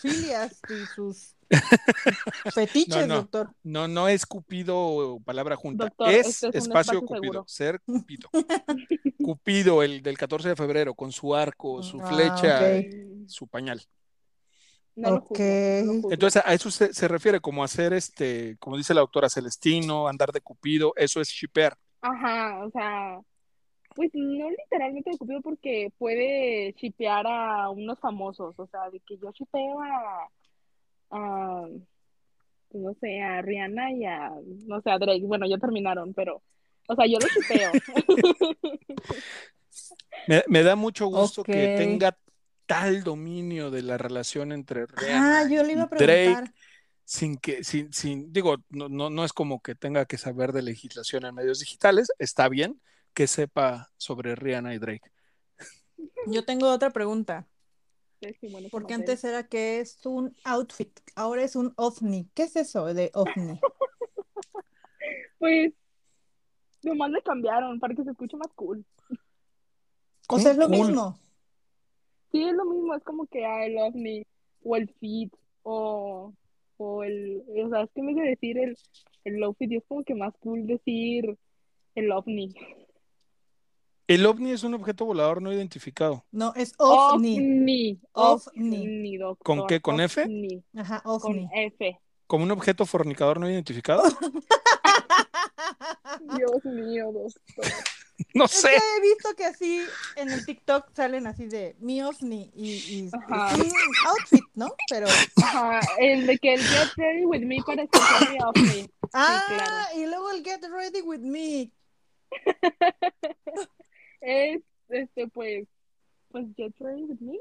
[0.00, 1.34] filias y sus
[2.54, 3.14] fetiches, No, no.
[3.22, 3.50] doctor.
[3.62, 5.84] No, no es cupido palabra junta.
[5.84, 7.22] Doctor, es este es espacio espacio cupido.
[7.22, 7.44] seguro.
[7.46, 8.28] Ser cupido.
[9.22, 12.84] Cupido, el del 14 de febrero, con su arco, su Ah, flecha, ok.
[12.94, 13.82] Mm, su pañal.
[14.94, 15.26] No lo Ok.
[15.28, 16.12] juzgo, no lo juzgo.
[16.12, 20.32] Entonces, a eso se, se refiere como hacer este, como dice la doctora Celestino, andar
[20.32, 21.76] de cupido, eso es shipear.
[22.00, 23.18] Ajá, o sea,
[23.96, 29.16] pues no literalmente de Cupido porque puede shipear a unos famosos, o sea, de que
[29.16, 30.28] yo shipeo a,
[31.10, 31.66] a,
[32.68, 34.30] pues, no sé, a Rihanna y a,
[34.66, 36.42] no sé, a Drake, bueno, ya terminaron, pero,
[36.86, 37.72] o sea, yo lo shipeo.
[40.28, 42.16] Me, me da mucho gusto que tenga
[42.66, 46.54] tal dominio de la relación entre Ah, Rihanna yo le iba a y Drake, preguntar.
[47.04, 50.62] sin que, sin, sin, digo, no, no, no es como que tenga que saber de
[50.62, 52.80] legislación en medios digitales, está bien
[53.16, 55.10] que sepa sobre Rihanna y Drake.
[56.26, 57.48] Yo tengo otra pregunta.
[58.70, 62.28] Porque antes era que es un outfit, ahora es un ovni.
[62.34, 63.58] ¿Qué es eso de ovni?
[65.38, 65.72] Pues,
[66.82, 68.84] nomás le cambiaron para que se escuche más cool.
[70.30, 70.78] O sea, es lo Cool.
[70.78, 71.18] mismo.
[72.32, 74.26] Sí, es lo mismo, es como que ah, el ovni
[74.64, 76.32] o el fit o,
[76.78, 78.76] o el, o sea, es que en vez de decir el,
[79.24, 81.36] el outfit es como que más cool decir
[81.94, 82.54] el ovni.
[84.08, 86.24] El ovni es un objeto volador no identificado.
[86.30, 87.38] No, es ovni.
[87.38, 88.00] Ovni.
[88.12, 88.76] Ovni.
[88.78, 89.44] Ovni, doctor.
[89.44, 89.80] ¿Con qué?
[89.80, 90.22] ¿Con F?
[90.22, 90.62] Ovni.
[90.76, 91.48] Ajá, Con ovni.
[91.52, 91.98] F.
[92.28, 94.04] Como un objeto fornicador no identificado.
[96.36, 97.72] Dios mío, doctor.
[98.32, 98.68] No Es sé.
[98.70, 99.82] que he visto que así
[100.16, 103.50] en el TikTok salen así de mi ovni y, y Ajá.
[104.08, 104.68] outfit, ¿no?
[104.88, 105.06] Pero.
[105.42, 108.90] Ajá, el de que el Get Ready With Me para escuchar mi ovni.
[109.12, 110.00] Ah, claro.
[110.00, 111.70] y luego el Get Ready With Me.
[114.20, 115.66] Es, este, pues,
[116.30, 117.38] pues Get Ready With Me.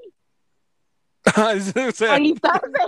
[1.88, 2.80] o sea, Alistarse.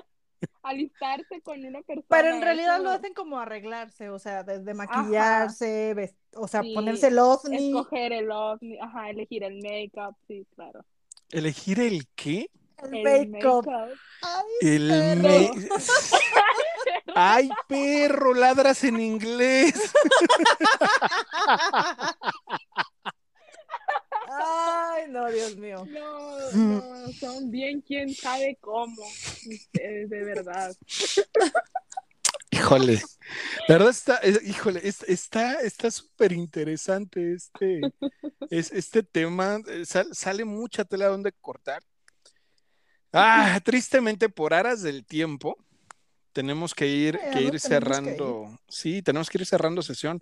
[0.62, 2.06] Alistarse con una persona.
[2.10, 6.74] Pero en realidad eso, lo hacen como arreglarse, o sea, desde maquillarse, o sea, Sí,
[6.76, 7.70] ponerse el ovni.
[7.70, 10.86] Escoger el ovni, ajá, elegir el make-up, sí, claro.
[11.32, 12.50] ¿elegir el qué?
[12.84, 13.68] El El make-up.
[14.22, 15.22] Ay, El perro.
[15.24, 15.52] me...
[17.16, 18.34] ¡Ay, perro!
[18.36, 19.74] Ladras en inglés.
[24.30, 25.86] Ay, no, Dios mío.
[25.90, 29.02] No, no, son bien quién sabe cómo.
[29.48, 30.76] Ustedes, de verdad.
[32.52, 33.02] Híjole,
[33.68, 37.82] la verdad está, es- híjole, es- está, está súper interesante este,
[38.50, 39.60] es, este tema.
[39.68, 41.82] eh, sal- sale mucha tela donde cortar.
[43.14, 45.58] Ah, tristemente por aras del tiempo,
[46.38, 48.60] tenemos que ir, que ir que cerrando.
[48.68, 50.22] Sí, tenemos que ir cerrando sesión.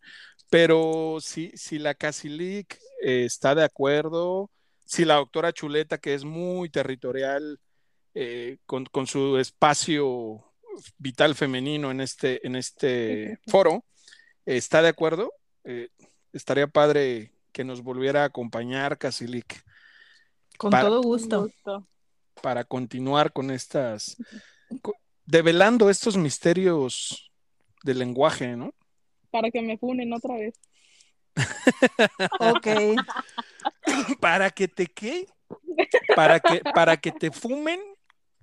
[0.50, 4.50] Pero si, si la Casilic eh, está de acuerdo,
[4.86, 7.60] si la doctora Chuleta, que es muy territorial,
[8.14, 10.42] eh, con, con su espacio
[10.98, 13.84] vital femenino en este, en este foro,
[14.46, 15.34] eh, está de acuerdo,
[15.66, 15.90] eh,
[16.32, 19.66] estaría padre que nos volviera a acompañar Casilic
[20.58, 21.50] Con Para- todo gusto.
[22.42, 24.16] para continuar con estas,
[25.26, 27.32] develando estos misterios
[27.84, 28.74] del lenguaje, ¿no?
[29.32, 30.60] Para que me funen otra vez.
[32.40, 32.68] Ok.
[34.20, 35.28] Para que te qué,
[36.16, 37.80] para que, para que te fumen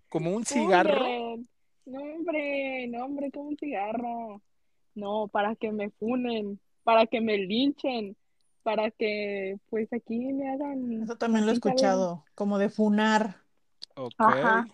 [0.08, 0.98] como un cigarro.
[0.98, 1.48] Funen.
[1.84, 4.40] No, hombre, no, hombre, como un cigarro.
[4.94, 8.16] No, para que me funen, para que me linchen,
[8.62, 11.02] para que, pues, aquí me hagan.
[11.02, 13.42] Eso también lo he escuchado, como de funar.
[13.96, 14.14] Ok.
[14.18, 14.66] Ajá.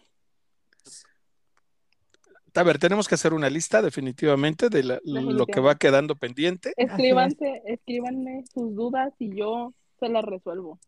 [2.55, 6.73] A ver, tenemos que hacer una lista definitivamente de la- lo que va quedando pendiente.
[6.77, 10.79] Escríbanse, escríbanme sus dudas y yo se las resuelvo.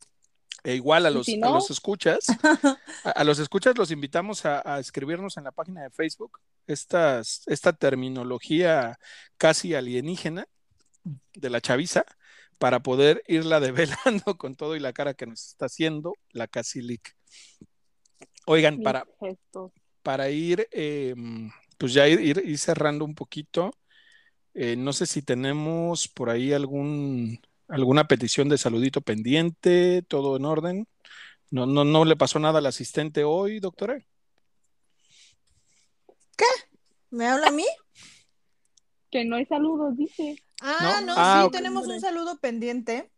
[0.62, 2.26] E igual a los, si a los escuchas,
[3.04, 7.42] a, a los escuchas los invitamos a, a escribirnos en la página de Facebook estas,
[7.46, 8.98] esta terminología
[9.38, 10.46] casi alienígena
[11.34, 12.04] de la chaviza
[12.58, 17.16] para poder irla develando con todo y la cara que nos está haciendo la Casilic.
[18.46, 19.72] Oigan, Mis para, gestos.
[20.02, 21.14] Para ir, eh,
[21.78, 23.72] pues ya ir, ir- ir cerrando un poquito,
[24.54, 30.44] eh, no sé si tenemos por ahí algún, alguna petición de saludito pendiente, todo en
[30.44, 30.88] orden.
[31.50, 34.04] No, no, no le pasó nada al asistente hoy, doctora.
[37.10, 37.66] ¿Me habla a mí?
[39.10, 40.36] Que no hay saludos, dice.
[40.60, 41.06] Ah, ¿No?
[41.06, 43.10] no, Ah, sí, tenemos un saludo pendiente.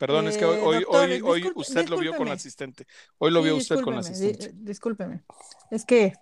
[0.00, 2.32] Perdón, es que hoy, Eh, hoy, doctor, hoy, hoy disculpe- usted lo vio con la
[2.32, 2.86] asistente.
[3.18, 4.50] Hoy lo Sí, vio usted con la asistente.
[4.54, 5.24] discúlpeme.
[5.70, 6.14] Es que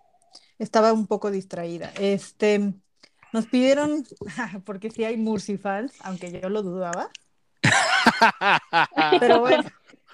[0.59, 1.93] estaba un poco distraída.
[1.97, 2.75] Este,
[3.33, 4.05] nos pidieron,
[4.67, 7.09] porque sí hay Murci fans, aunque yo lo dudaba,
[9.21, 9.63] pero bueno,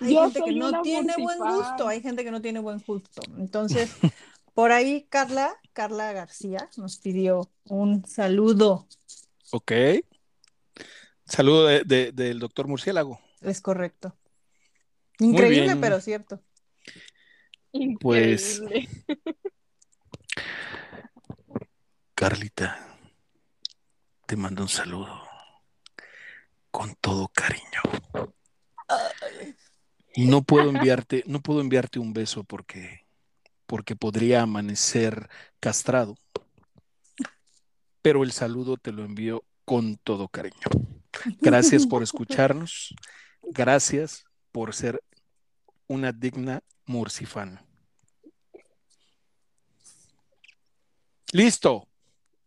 [0.01, 3.23] hay Yo gente que no tiene buen gusto, hay gente que no tiene buen gusto.
[3.39, 3.91] Entonces,
[4.53, 8.87] por ahí Carla, Carla García nos pidió un saludo,
[9.53, 9.73] Ok.
[11.27, 13.19] Saludo de- de- del doctor Murciélago.
[13.45, 14.17] Es correcto.
[15.19, 16.43] Increíble, pero cierto.
[18.01, 18.89] Pues- Increíble.
[22.15, 22.97] Carlita,
[24.27, 25.21] te mando un saludo
[26.71, 27.83] con todo cariño.
[30.17, 33.07] No puedo enviarte, no puedo enviarte un beso porque,
[33.67, 35.29] porque podría amanecer
[35.61, 36.17] castrado.
[38.01, 40.69] Pero el saludo te lo envío con todo cariño.
[41.41, 42.95] Gracias por escucharnos.
[43.51, 45.01] Gracias por ser
[45.87, 47.61] una digna Murcifan.
[51.33, 51.89] Listo.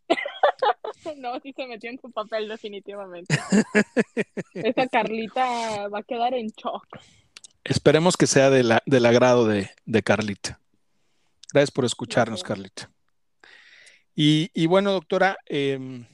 [1.17, 3.33] No, sí se metió en su papel definitivamente.
[4.53, 6.85] Esa Carlita va a quedar en shock.
[7.63, 10.59] Esperemos que sea de la- del agrado de, de Carlita.
[11.53, 12.47] Gracias por escucharnos, Gracias.
[12.47, 12.91] Carlita.
[14.15, 16.05] Y, y bueno, doctora, em,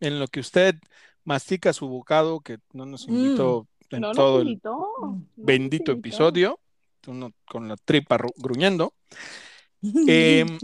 [0.00, 0.74] en lo que usted
[1.24, 3.36] mastica su bocado, que no nos Mm.
[3.96, 4.60] En No todo el
[5.36, 6.60] bendito episodio,
[7.06, 8.94] uno con la tripa ru- gruñendo,
[10.06, 10.58] Em,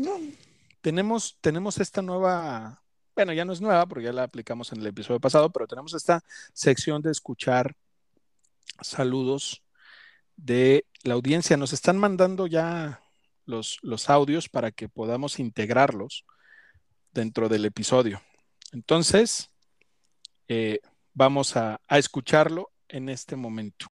[0.83, 2.83] tenemos, tenemos esta nueva,
[3.15, 5.95] bueno, ya no es nueva porque ya la aplicamos en el episodio pasado, pero tenemos
[5.95, 6.23] esta
[6.53, 7.75] sección de escuchar
[8.83, 9.63] saludos
[10.37, 11.57] de la audiencia.
[11.57, 13.01] Nos están mandando ya
[13.47, 16.25] los, los audios para que podamos integrarlos
[17.13, 18.21] dentro del episodio.
[18.73, 19.51] Entonces,
[20.49, 20.81] eh,
[21.15, 23.87] vamos a, a escucharlo en este momento.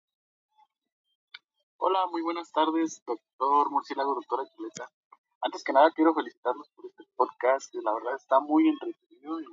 [1.78, 4.88] Hola, muy buenas tardes, doctor Murciélago, doctora Chuleta.
[5.40, 9.46] Antes que nada, quiero felicitarlos por este podcast, que la verdad está muy entretenido y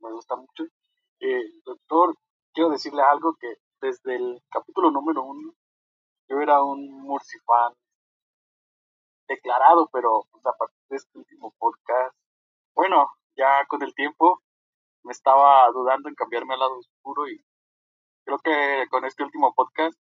[0.00, 0.64] me gusta mucho.
[1.20, 2.16] Eh, doctor,
[2.54, 5.52] quiero decirle algo que desde el capítulo número uno,
[6.28, 7.74] yo era un Murcifan
[9.28, 12.16] declarado, pero a partir de este último podcast,
[12.74, 14.42] bueno, ya con el tiempo
[15.02, 17.44] me estaba dudando en cambiarme al lado oscuro y
[18.30, 19.98] creo que con este último podcast,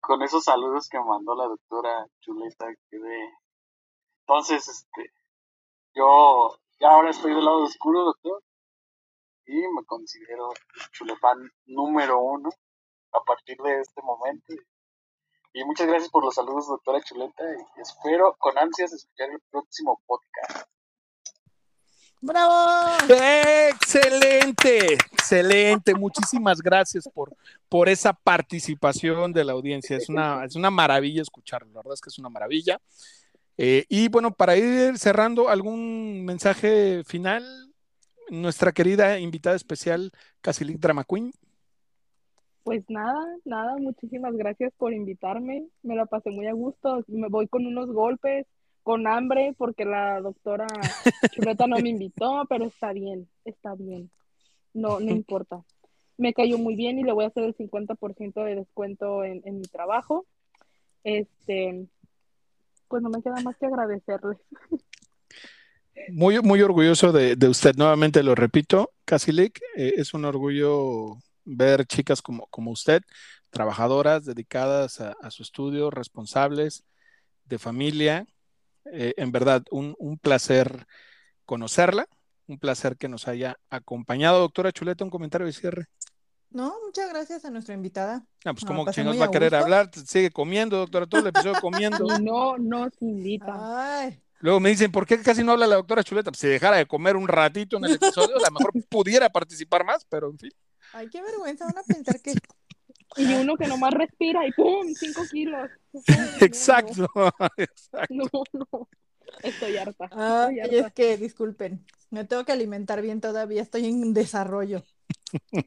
[0.00, 3.30] con esos saludos que mandó la doctora Chuleta, quedé.
[4.20, 5.12] Entonces, este,
[5.94, 8.42] yo ya ahora estoy del lado oscuro, doctor,
[9.46, 10.50] y me considero
[10.92, 12.50] chulefan número uno
[13.12, 14.54] a partir de este momento.
[15.52, 17.44] Y muchas gracias por los saludos, doctora Chuleta,
[17.76, 20.68] y espero con ansias escuchar el próximo podcast.
[22.24, 22.54] ¡Bravo!
[23.08, 25.92] Excelente, excelente.
[25.92, 27.34] Muchísimas gracias por,
[27.68, 29.96] por esa participación de la audiencia.
[29.96, 32.80] Es una, es una maravilla escucharlo, la verdad es que es una maravilla.
[33.58, 37.44] Eh, y bueno, para ir cerrando, ¿algún mensaje final?
[38.30, 41.32] Nuestra querida invitada especial, Casilik Drama Queen.
[42.62, 45.64] Pues nada, nada, muchísimas gracias por invitarme.
[45.82, 47.04] Me la pasé muy a gusto.
[47.08, 48.46] Me voy con unos golpes,
[48.82, 50.66] con hambre, porque la doctora
[51.32, 54.10] Chuleta no me invitó, pero está bien, está bien.
[54.74, 55.62] No, no importa.
[56.16, 59.58] Me cayó muy bien y le voy a hacer el 50% de descuento en, en
[59.58, 60.26] mi trabajo.
[61.04, 61.86] Este,
[62.88, 64.38] pues no me queda más que agradecerles.
[66.08, 71.84] Muy, muy orgulloso de, de usted, nuevamente lo repito, Casilik, eh, es un orgullo ver
[71.84, 73.02] chicas como, como usted,
[73.50, 76.84] trabajadoras, dedicadas a, a su estudio, responsables,
[77.44, 78.26] de familia.
[78.86, 80.86] Eh, en verdad, un, un, placer
[81.44, 82.08] conocerla,
[82.46, 84.40] un placer que nos haya acompañado.
[84.40, 85.86] Doctora Chuleta, un comentario de cierre.
[86.50, 88.24] No, muchas gracias a nuestra invitada.
[88.44, 89.64] Ah, pues como que nos va a querer gusto.
[89.64, 92.04] hablar, sigue comiendo, doctora, todo el episodio comiendo.
[92.04, 94.00] Y no nos invita.
[94.00, 94.22] Ay.
[94.40, 96.30] Luego me dicen, ¿por qué casi no habla la doctora Chuleta?
[96.30, 99.84] Pues si dejara de comer un ratito en el episodio, a lo mejor pudiera participar
[99.84, 100.50] más, pero en fin.
[100.92, 102.34] Ay, qué vergüenza, van a pensar que.
[103.16, 104.92] Y uno que nomás respira y ¡pum!
[104.94, 105.70] Cinco kilos.
[106.40, 107.08] Exacto.
[107.14, 108.14] No, exacto.
[108.14, 108.88] no, no.
[109.42, 110.08] Estoy harta.
[110.12, 114.84] Ah, estoy y es que, disculpen, me tengo que alimentar bien todavía, estoy en desarrollo.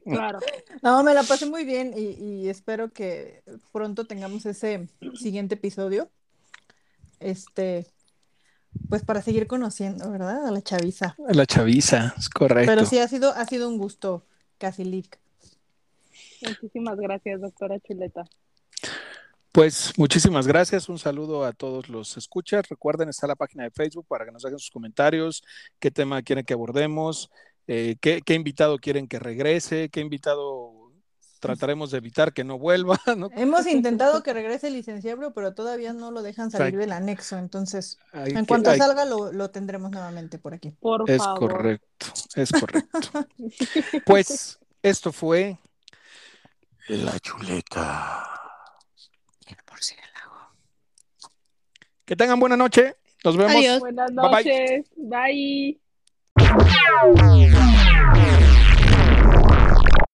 [0.04, 0.38] Claro.
[0.82, 3.42] No, me la pasé muy bien y, y espero que
[3.72, 6.10] pronto tengamos ese siguiente episodio.
[7.18, 7.86] Este,
[8.88, 10.46] pues para seguir conociendo, ¿verdad?
[10.46, 11.16] A la chaviza.
[11.28, 12.70] La chaviza, es correcto.
[12.70, 14.26] Pero sí ha sido, ha sido un gusto,
[14.58, 15.18] Casilic.
[16.42, 18.24] Muchísimas gracias, doctora Chuleta.
[19.52, 22.68] Pues muchísimas gracias, un saludo a todos los escuchas.
[22.68, 25.42] Recuerden, está la página de Facebook para que nos hagan sus comentarios,
[25.78, 27.30] qué tema quieren que abordemos,
[27.66, 30.86] eh, qué, qué, invitado quieren que regrese, qué invitado
[31.40, 33.00] trataremos de evitar que no vuelva.
[33.16, 33.30] ¿no?
[33.34, 37.98] Hemos intentado que regrese el licenciado, pero todavía no lo dejan salir del anexo, entonces
[38.12, 40.72] hay en que, cuanto hay, salga lo, lo, tendremos nuevamente por aquí.
[40.80, 41.52] Por es favor.
[41.52, 42.98] correcto, es correcto.
[44.06, 45.58] pues esto fue
[46.88, 48.30] la chuleta.
[49.46, 50.52] El murciélago.
[52.04, 52.96] Que tengan buena noche.
[53.24, 53.54] Nos vemos.
[53.54, 53.80] Adiós.
[53.80, 54.30] Buenas bye.
[54.30, 54.90] noches.
[54.96, 55.80] bye.
[57.14, 58.45] bye.